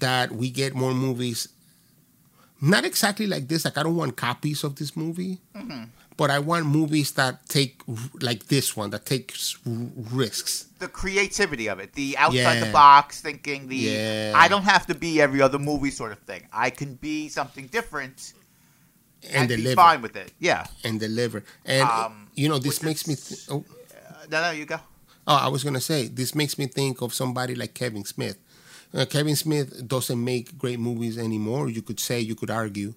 [0.00, 1.48] that we get more movies.
[2.60, 3.64] Not exactly like this.
[3.64, 5.84] Like I don't want copies of this movie, Mm-hmm.
[6.16, 7.82] But I want movies that take
[8.20, 10.66] like this one that takes risks.
[10.78, 12.64] the creativity of it, the outside Yeah.
[12.66, 14.32] the box thinking, the Yeah.
[14.36, 16.42] I don't have to be every other movie sort of thing.
[16.52, 18.34] I can be something different
[19.22, 20.32] And, and, be deliver fine with it.
[20.38, 20.66] Yeah.
[20.84, 21.42] and deliver.
[21.64, 23.14] And Um, you know, this makes me.
[23.16, 24.78] Th- oh, Uh, no, no, you go.
[25.26, 28.36] Oh, I was gonna say this makes me think of somebody like Kevin Smith.
[28.92, 31.68] Uh, Kevin Smith doesn't make great movies anymore.
[31.70, 32.92] You could say, you could argue,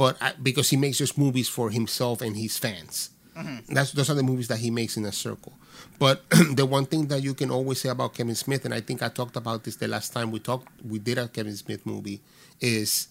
[0.00, 3.10] but I, because he makes just movies for himself and his fans.
[3.36, 3.74] Mm-hmm.
[3.74, 5.52] That's those are the movies that he makes in a circle.
[5.98, 6.22] But
[6.54, 9.10] the one thing that you can always say about Kevin Smith, and I think I
[9.10, 12.22] talked about this the last time we talked, we did a Kevin Smith movie,
[12.62, 13.08] is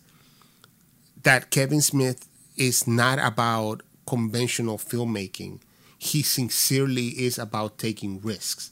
[1.22, 2.28] that Kevin Smith
[2.58, 5.60] is not about conventional filmmaking.
[6.00, 8.72] He sincerely is about taking risks.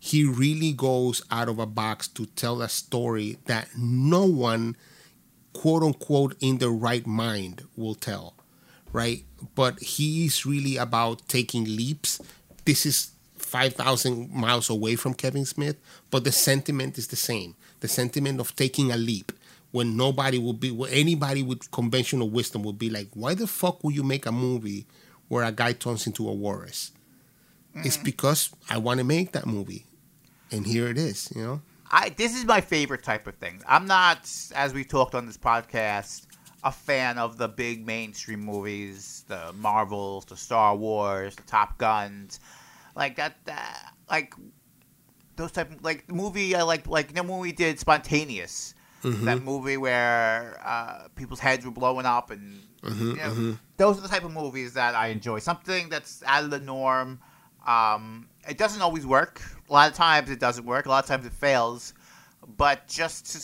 [0.00, 4.76] He really goes out of a box to tell a story that no one
[5.54, 8.34] quote unquote in the right mind will tell,
[8.92, 9.24] right?
[9.54, 12.20] But he's really about taking leaps.
[12.66, 15.76] This is 5,000 miles away from Kevin Smith,
[16.10, 17.54] but the sentiment is the same.
[17.80, 19.32] The sentiment of taking a leap
[19.70, 23.82] when nobody would be, when anybody with conventional wisdom would be like, why the fuck
[23.82, 24.86] would you make a movie
[25.28, 26.92] where a guy turns into a walrus?
[27.76, 28.04] It's mm.
[28.04, 29.86] because I want to make that movie.
[30.52, 31.60] And here it is, you know?
[31.94, 33.62] I this is my favorite type of thing.
[33.68, 36.26] I'm not, as we talked on this podcast,
[36.64, 42.40] a fan of the big mainstream movies, the Marvels, the Star Wars, the Top Guns,
[42.96, 43.36] like that.
[43.44, 44.34] that like
[45.36, 48.74] those type of like the movie I like like you know when we did Spontaneous,
[49.24, 54.08] that movie where uh, people's heads were blowing up and you know, those are the
[54.08, 55.38] type of movies that I enjoy.
[55.38, 57.20] Something that's out of the norm.
[57.66, 59.40] Um, it doesn't always work.
[59.68, 60.86] A lot of times it doesn't work.
[60.86, 61.94] A lot of times it fails.
[62.56, 63.38] But just to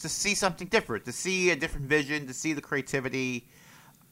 [0.00, 3.48] to see something different, to see a different vision, to see the creativity,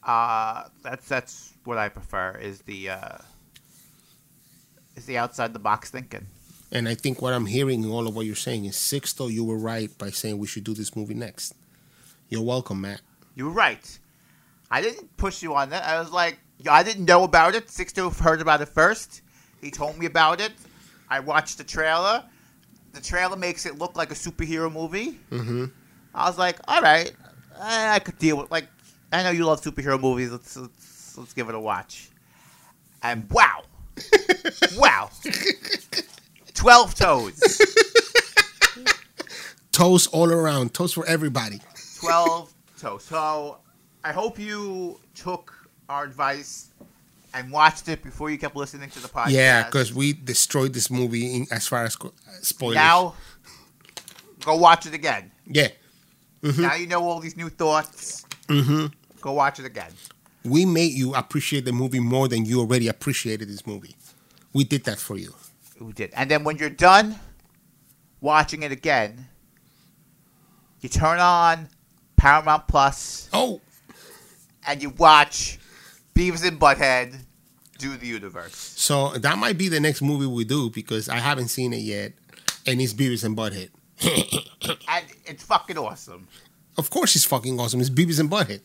[0.03, 2.37] uh, that's that's what I prefer.
[2.37, 3.17] Is the uh,
[4.95, 6.27] is the outside the box thinking.
[6.71, 9.43] And I think what I'm hearing in all of what you're saying is Sixto, you
[9.43, 11.53] were right by saying we should do this movie next.
[12.27, 13.01] You're welcome, Matt.
[13.35, 13.99] You were right.
[14.71, 15.83] I didn't push you on that.
[15.83, 16.39] I was like,
[16.69, 17.67] I didn't know about it.
[17.67, 19.21] Sixto heard about it first.
[19.61, 20.51] He told me about it.
[21.09, 22.23] I watched the trailer.
[22.93, 25.19] The trailer makes it look like a superhero movie.
[25.31, 25.65] Mm-hmm.
[26.13, 27.11] I was like, all right,
[27.59, 28.51] I I could deal with.
[28.51, 28.67] Like,
[29.11, 30.31] I know you love superhero movies.
[30.31, 32.09] Let's let's, let's give it a watch.
[33.03, 33.63] And wow,
[34.77, 35.09] wow,
[36.53, 37.39] twelve toes,
[39.71, 41.59] Toast all around, toast for everybody.
[41.99, 43.03] twelve toes.
[43.03, 43.57] So
[44.03, 45.53] I hope you took
[45.89, 46.71] our advice
[47.35, 49.29] and watched it before you kept listening to the podcast.
[49.31, 51.97] Yeah, because we destroyed this movie in, as far as
[52.41, 52.75] spoilers.
[52.75, 53.13] now
[54.43, 55.31] go watch it again.
[55.45, 55.67] yeah,
[56.41, 58.25] Now you know all these new thoughts.
[58.47, 58.87] mm-hmm.
[59.21, 59.91] Go watch it again.
[60.43, 63.95] we made you appreciate the movie more than you already appreciated this movie.
[64.53, 65.33] We did that for you.
[65.81, 66.11] We did.
[66.15, 67.15] And then when you're done
[68.21, 69.27] watching it again,
[70.81, 71.67] you turn on
[72.15, 73.59] Paramount Plus Oh,
[74.67, 75.59] and you watch
[76.13, 77.24] Beavis and Butthead
[77.77, 78.55] do the universe.
[78.55, 82.13] so that might be the next movie we do because I haven't seen it yet,
[82.65, 83.69] and it's Beavis and Butthead.
[84.87, 86.27] And it's fucking awesome.
[86.77, 87.81] Of course, it's fucking awesome.
[87.81, 88.61] It's Beavis and Butthead.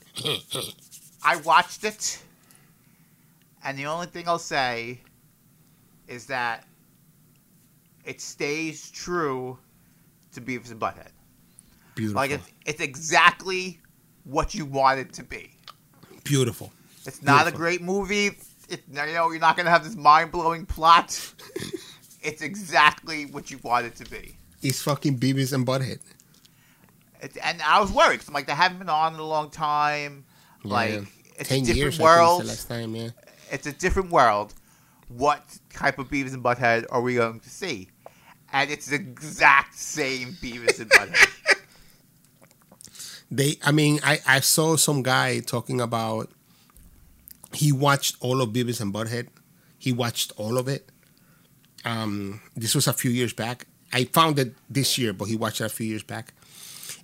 [1.23, 2.23] I watched it,
[3.65, 5.01] and the only thing I'll say
[6.09, 6.65] is that
[8.05, 9.59] it stays true
[10.33, 11.11] to Beavis and Butthead.
[11.95, 13.79] Beautiful, Like it's, it's exactly
[14.25, 15.51] what you want it to be.
[16.25, 16.73] beautiful.
[17.07, 18.31] It's not a great movie.
[18.71, 21.35] It, you know, you're not gonna have this mind blowing plot.
[22.23, 24.37] it's exactly what you want it to be.
[24.63, 25.99] It's fucking Beavis and Butthead.
[27.21, 29.51] It, and I was worried 'cause I'm like, they haven't been on in a long
[29.51, 30.25] time.
[30.65, 31.01] Like, Yeah.
[31.39, 31.99] it's ten a different years.
[31.99, 32.43] world.
[32.43, 33.09] I think it's the last time, yeah.
[33.51, 34.55] it's a different world.
[35.09, 35.45] What
[35.75, 37.89] type of Beavis and Butthead are we going to see?
[38.53, 41.57] And it's the exact same Beavis and Butthead.
[43.33, 46.31] They, I mean, I, I saw some guy talking about
[47.53, 49.29] he watched all of Beavis and Butthead.
[49.79, 50.91] He watched all of it.
[51.85, 53.67] Um, this was a few years back.
[53.93, 56.35] I found it this year, but he watched it a few years back,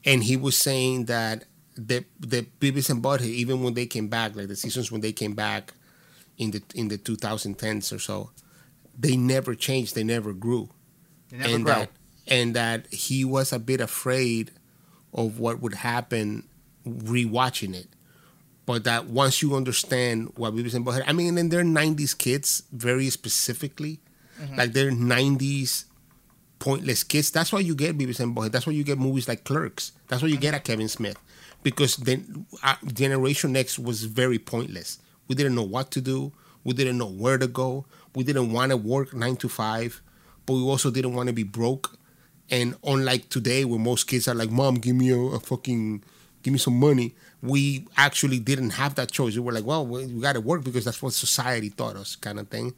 [0.05, 1.45] and he was saying that
[1.75, 5.13] the the Beavis and Butthead, even when they came back, like the seasons when they
[5.13, 5.73] came back
[6.39, 8.31] in the in the 2010s or so,
[8.99, 9.95] they never changed.
[9.95, 10.69] They never grew
[11.31, 11.75] They never and grow.
[11.75, 11.91] that
[12.29, 14.53] and that he was a bit afraid
[15.13, 16.47] of what would happen
[16.87, 17.89] rewatching it.
[18.67, 22.65] But that once you understand what Beavis and Butthead, I mean, and they're '90s kids
[22.73, 24.01] very specifically,
[24.57, 25.85] like they're '90s
[26.59, 27.31] pointless kids.
[27.31, 28.53] That's why you get Beavis and Butthead.
[28.53, 29.93] That's why you get movies like Clerks.
[30.09, 31.17] That's why you get a Kevin Smith,
[31.63, 34.99] because then uh, Generation X was very pointless.
[35.29, 36.33] We didn't know what to do.
[36.65, 37.87] We didn't know where to go.
[38.15, 40.01] We didn't want to work nine to five,
[40.47, 41.97] but we also didn't want to be broke.
[42.51, 46.03] And unlike today, where most kids are like, "Mom, give me a, a fucking,
[46.43, 47.15] give me some money,"
[47.47, 49.35] we actually didn't have that choice.
[49.35, 52.17] We were like, "Well, we, we got to work because that's what society taught us,"
[52.17, 52.75] kind of thing.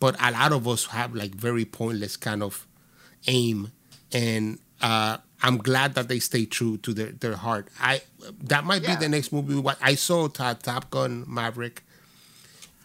[0.00, 2.66] But a lot of us have like very pointless kind of
[3.26, 3.70] aim,
[4.12, 7.68] and uh, I'm glad that they stay true to their, their heart.
[7.80, 8.02] I
[8.44, 8.96] that might Yeah.
[8.96, 9.54] be the next movie.
[9.54, 11.82] What I saw Top, Top Gun Maverick,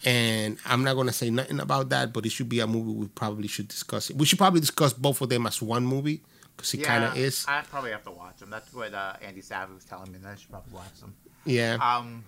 [0.06, 3.08] and I'm not gonna say nothing about that, but it should be a movie we
[3.08, 4.12] probably should discuss.
[4.12, 6.22] We should probably discuss both of them as one movie
[6.58, 7.46] because it kind of is.
[7.48, 8.50] I probably have to watch them.
[8.50, 10.18] That's what uh, Andy Savage was telling me.
[10.20, 11.16] That I should probably watch them.
[11.46, 12.26] Yeah, Um,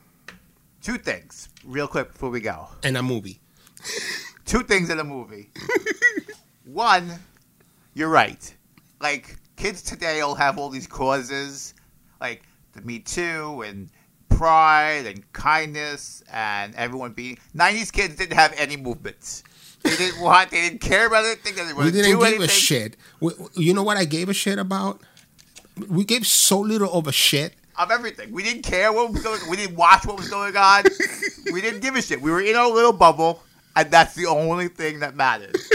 [0.82, 2.68] two things, real quick before we go.
[2.84, 3.42] and a movie.
[4.46, 5.50] Two things in a movie.
[6.66, 7.12] One,
[7.94, 8.56] you're right.
[9.02, 11.74] Like kids today will have all these causes,
[12.22, 13.90] like the Me Too and
[14.30, 19.44] pride and kindness and everyone being 90s kids didn't have any movements.
[19.84, 20.52] They didn't want.
[20.52, 21.56] They didn't care about anything.
[21.56, 22.42] They didn't We didn't do give anything.
[22.46, 22.98] a shit.
[23.20, 25.02] We, you know what I gave a shit about?
[25.90, 27.54] We gave so little of a shit.
[27.78, 28.32] of everything.
[28.34, 29.40] We didn't care what was going.
[29.50, 30.84] We didn't watch what was going on.
[31.54, 32.22] we didn't give a shit.
[32.22, 33.42] We were in our little bubble,
[33.76, 35.56] and that's the only thing that mattered.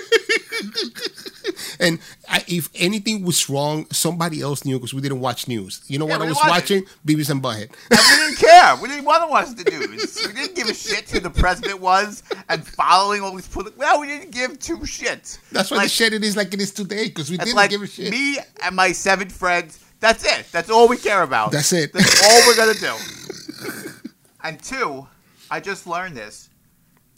[1.81, 1.99] And
[2.29, 5.83] I, if anything was wrong, somebody else knew because we didn't watch news.
[5.89, 6.85] You know Yeah, what I was watching?
[7.07, 7.71] Beavis and Butthead.
[7.91, 8.77] And we didn't care.
[8.77, 10.23] We didn't want to watch the news.
[10.27, 13.79] We didn't give a shit who the president was and following all these political.
[13.79, 15.39] Well, we didn't give two shits.
[15.51, 17.71] That's why like, the shit it is like it is today because we didn't like
[17.71, 18.11] give a shit.
[18.11, 19.81] me and my seven friends.
[20.01, 20.47] That's it.
[20.53, 21.53] That's all we care about.
[21.53, 21.93] That's it.
[21.93, 22.95] That's all we're gonna do.
[24.45, 25.09] And two,
[25.51, 26.51] I just learned this.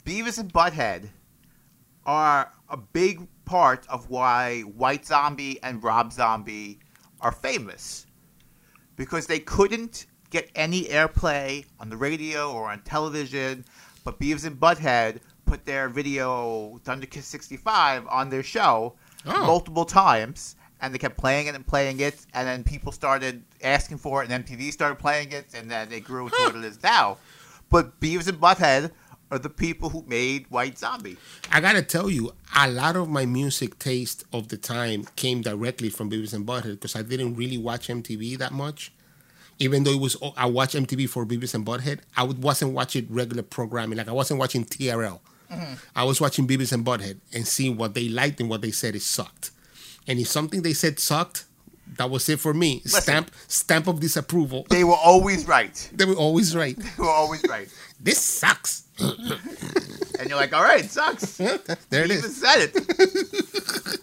[0.05, 1.09] Beavis and Butthead
[2.05, 6.79] are a big part of why White Zombie and Rob Zombie
[7.19, 8.05] are famous.
[8.95, 13.63] Because they couldn't get any airplay on the radio or on television,
[14.03, 18.93] but Beavis and Butthead put their video Thunderkiss 65 on their show
[19.25, 19.45] Oh.
[19.45, 20.55] multiple times.
[20.79, 24.29] And they kept playing it and playing it, and then people started asking for it,
[24.29, 27.17] and MTV started playing it, and then it grew into what it is now.
[27.71, 28.91] But Beavis and Butthead
[29.31, 31.17] are the people who made White Zombie.
[31.51, 35.89] I gotta tell you, a lot of my music taste of the time came directly
[35.89, 38.91] from Beavis and Butthead because I didn't really watch MTV that much.
[39.59, 43.07] Even though it was, I watched MTV for Beavis and Butthead, I would, wasn't watching
[43.09, 43.97] regular programming.
[43.97, 45.19] Like I wasn't watching TRL.
[45.51, 45.73] Mm-hmm.
[45.95, 48.95] I was watching Beavis and Butthead and seeing what they liked and what they said
[48.95, 49.51] it sucked.
[50.07, 51.45] And if something they said sucked,
[51.95, 52.81] that was it for me.
[52.85, 54.67] Stamp, stamp of disapproval.
[54.69, 55.89] They were always right.
[55.95, 56.77] They were always right.
[56.77, 57.69] They were always right.
[57.99, 58.83] This sucks.
[60.19, 61.37] And you're like, all right, it sucks.
[61.37, 62.41] there it is.
[62.41, 63.99] said it.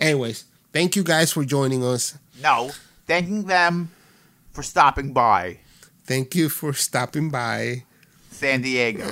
[0.00, 2.18] Anyways, thank you guys for joining us.
[2.42, 2.72] No,
[3.06, 3.90] thanking them
[4.54, 5.58] for stopping by
[6.06, 7.84] Thank you for stopping by.
[8.30, 9.04] San Diego.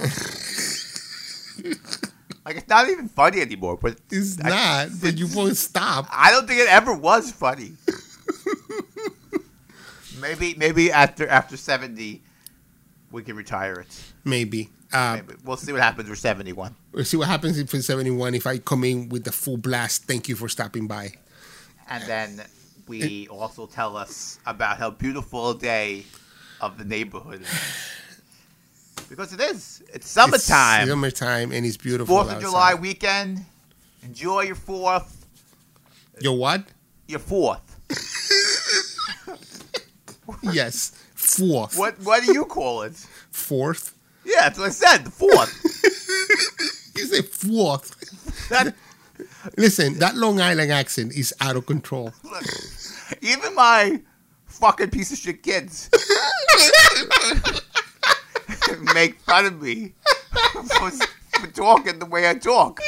[2.45, 6.07] like, it's not even funny anymore, but It's I- not, but you won't stop.
[6.11, 7.73] I don't think it ever was funny.
[10.21, 12.23] maybe, maybe after after seventy,
[13.11, 14.03] we can retire it.
[14.25, 14.69] Maybe.
[14.93, 15.35] Uh, Maybe.
[15.45, 16.75] We'll see what happens for seventy-one.
[16.93, 20.05] we'll see what happens if it's 71 if I come in with the full blast.
[20.05, 21.13] Thank you for stopping by.
[21.89, 22.43] And then
[22.89, 26.05] we also tell us about how beautiful a day
[26.61, 27.49] of the neighborhood is.
[29.09, 29.83] Because it is.
[29.93, 30.83] It's summertime.
[30.83, 32.17] It's summertime and it's beautiful.
[32.17, 32.47] Fourth of outside.
[32.49, 33.45] July weekend.
[34.03, 35.27] Enjoy your fourth.
[36.21, 36.65] Your what?
[37.09, 37.61] Your fourth.
[40.43, 40.93] Yes.
[41.15, 41.77] Fourth.
[41.79, 42.95] What what do you call it?
[43.31, 43.95] Fourth?
[44.25, 45.05] Yeah, that's what I said.
[45.05, 45.53] The fourth.
[46.99, 48.49] You say fourth.
[48.51, 48.75] That,
[49.57, 52.13] Listen, that Long Island accent is out of control.
[52.25, 52.43] look,
[53.21, 54.01] even my
[54.47, 55.91] fucking piece of shit kids
[58.95, 59.93] make fun of me
[60.79, 62.81] for, for talking the way I talk.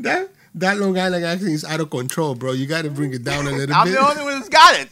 [0.00, 2.52] That that Long Island accent is out of control, bro.
[2.52, 3.76] You got to bring it down a little bit.
[3.76, 4.90] I'm the only one who's got it.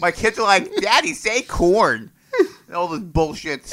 [0.00, 2.10] My kids are like, Daddy, say corn.
[2.66, 3.72] And all this bullshit.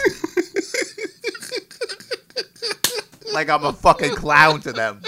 [3.34, 5.02] like I'm a fucking clown to them.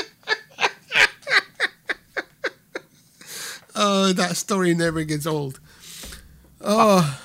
[3.77, 5.59] Oh, that story never gets old.
[6.61, 7.19] Oh.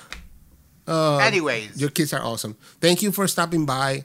[0.87, 2.57] oh, Anyways, your kids are awesome.
[2.81, 4.05] Thank you for stopping by.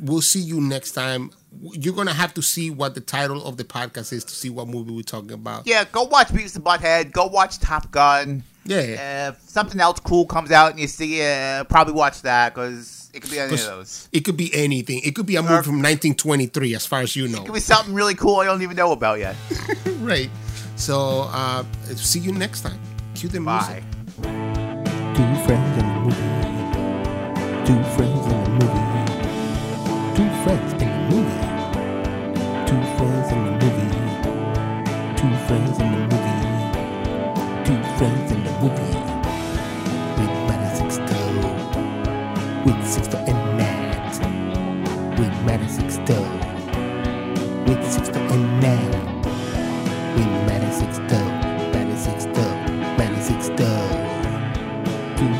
[0.00, 1.32] We'll see you next time.
[1.72, 4.68] You're gonna have to see what the title of the podcast is to see what
[4.68, 5.66] movie we're talking about.
[5.66, 7.10] yeah, go watch Beavis and Butthead.
[7.10, 8.44] Go watch Top Gun.
[8.64, 8.76] Yeah,
[9.28, 12.54] uh, If something else cool comes out and you see it, uh, probably watch that
[12.54, 14.08] because it could be any of those.
[14.12, 15.00] it could be anything.
[15.02, 17.38] It could be a movie from 1923, as far as you know.
[17.38, 19.34] It could be something really cool I don't even know about yet.
[20.00, 20.28] right.
[20.78, 21.64] So, uh,
[21.96, 22.78] see you next time.
[23.14, 23.82] Cue the music.
[24.22, 24.30] Bye.
[25.16, 26.38] Two friends in the movie.
[27.66, 28.86] Two friends in the movie.
[30.16, 30.87] Two friends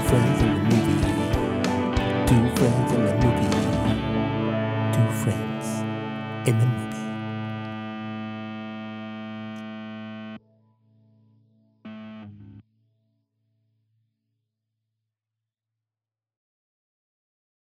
[0.09, 1.03] friends in the movie.
[2.27, 3.58] Two friends in the movie.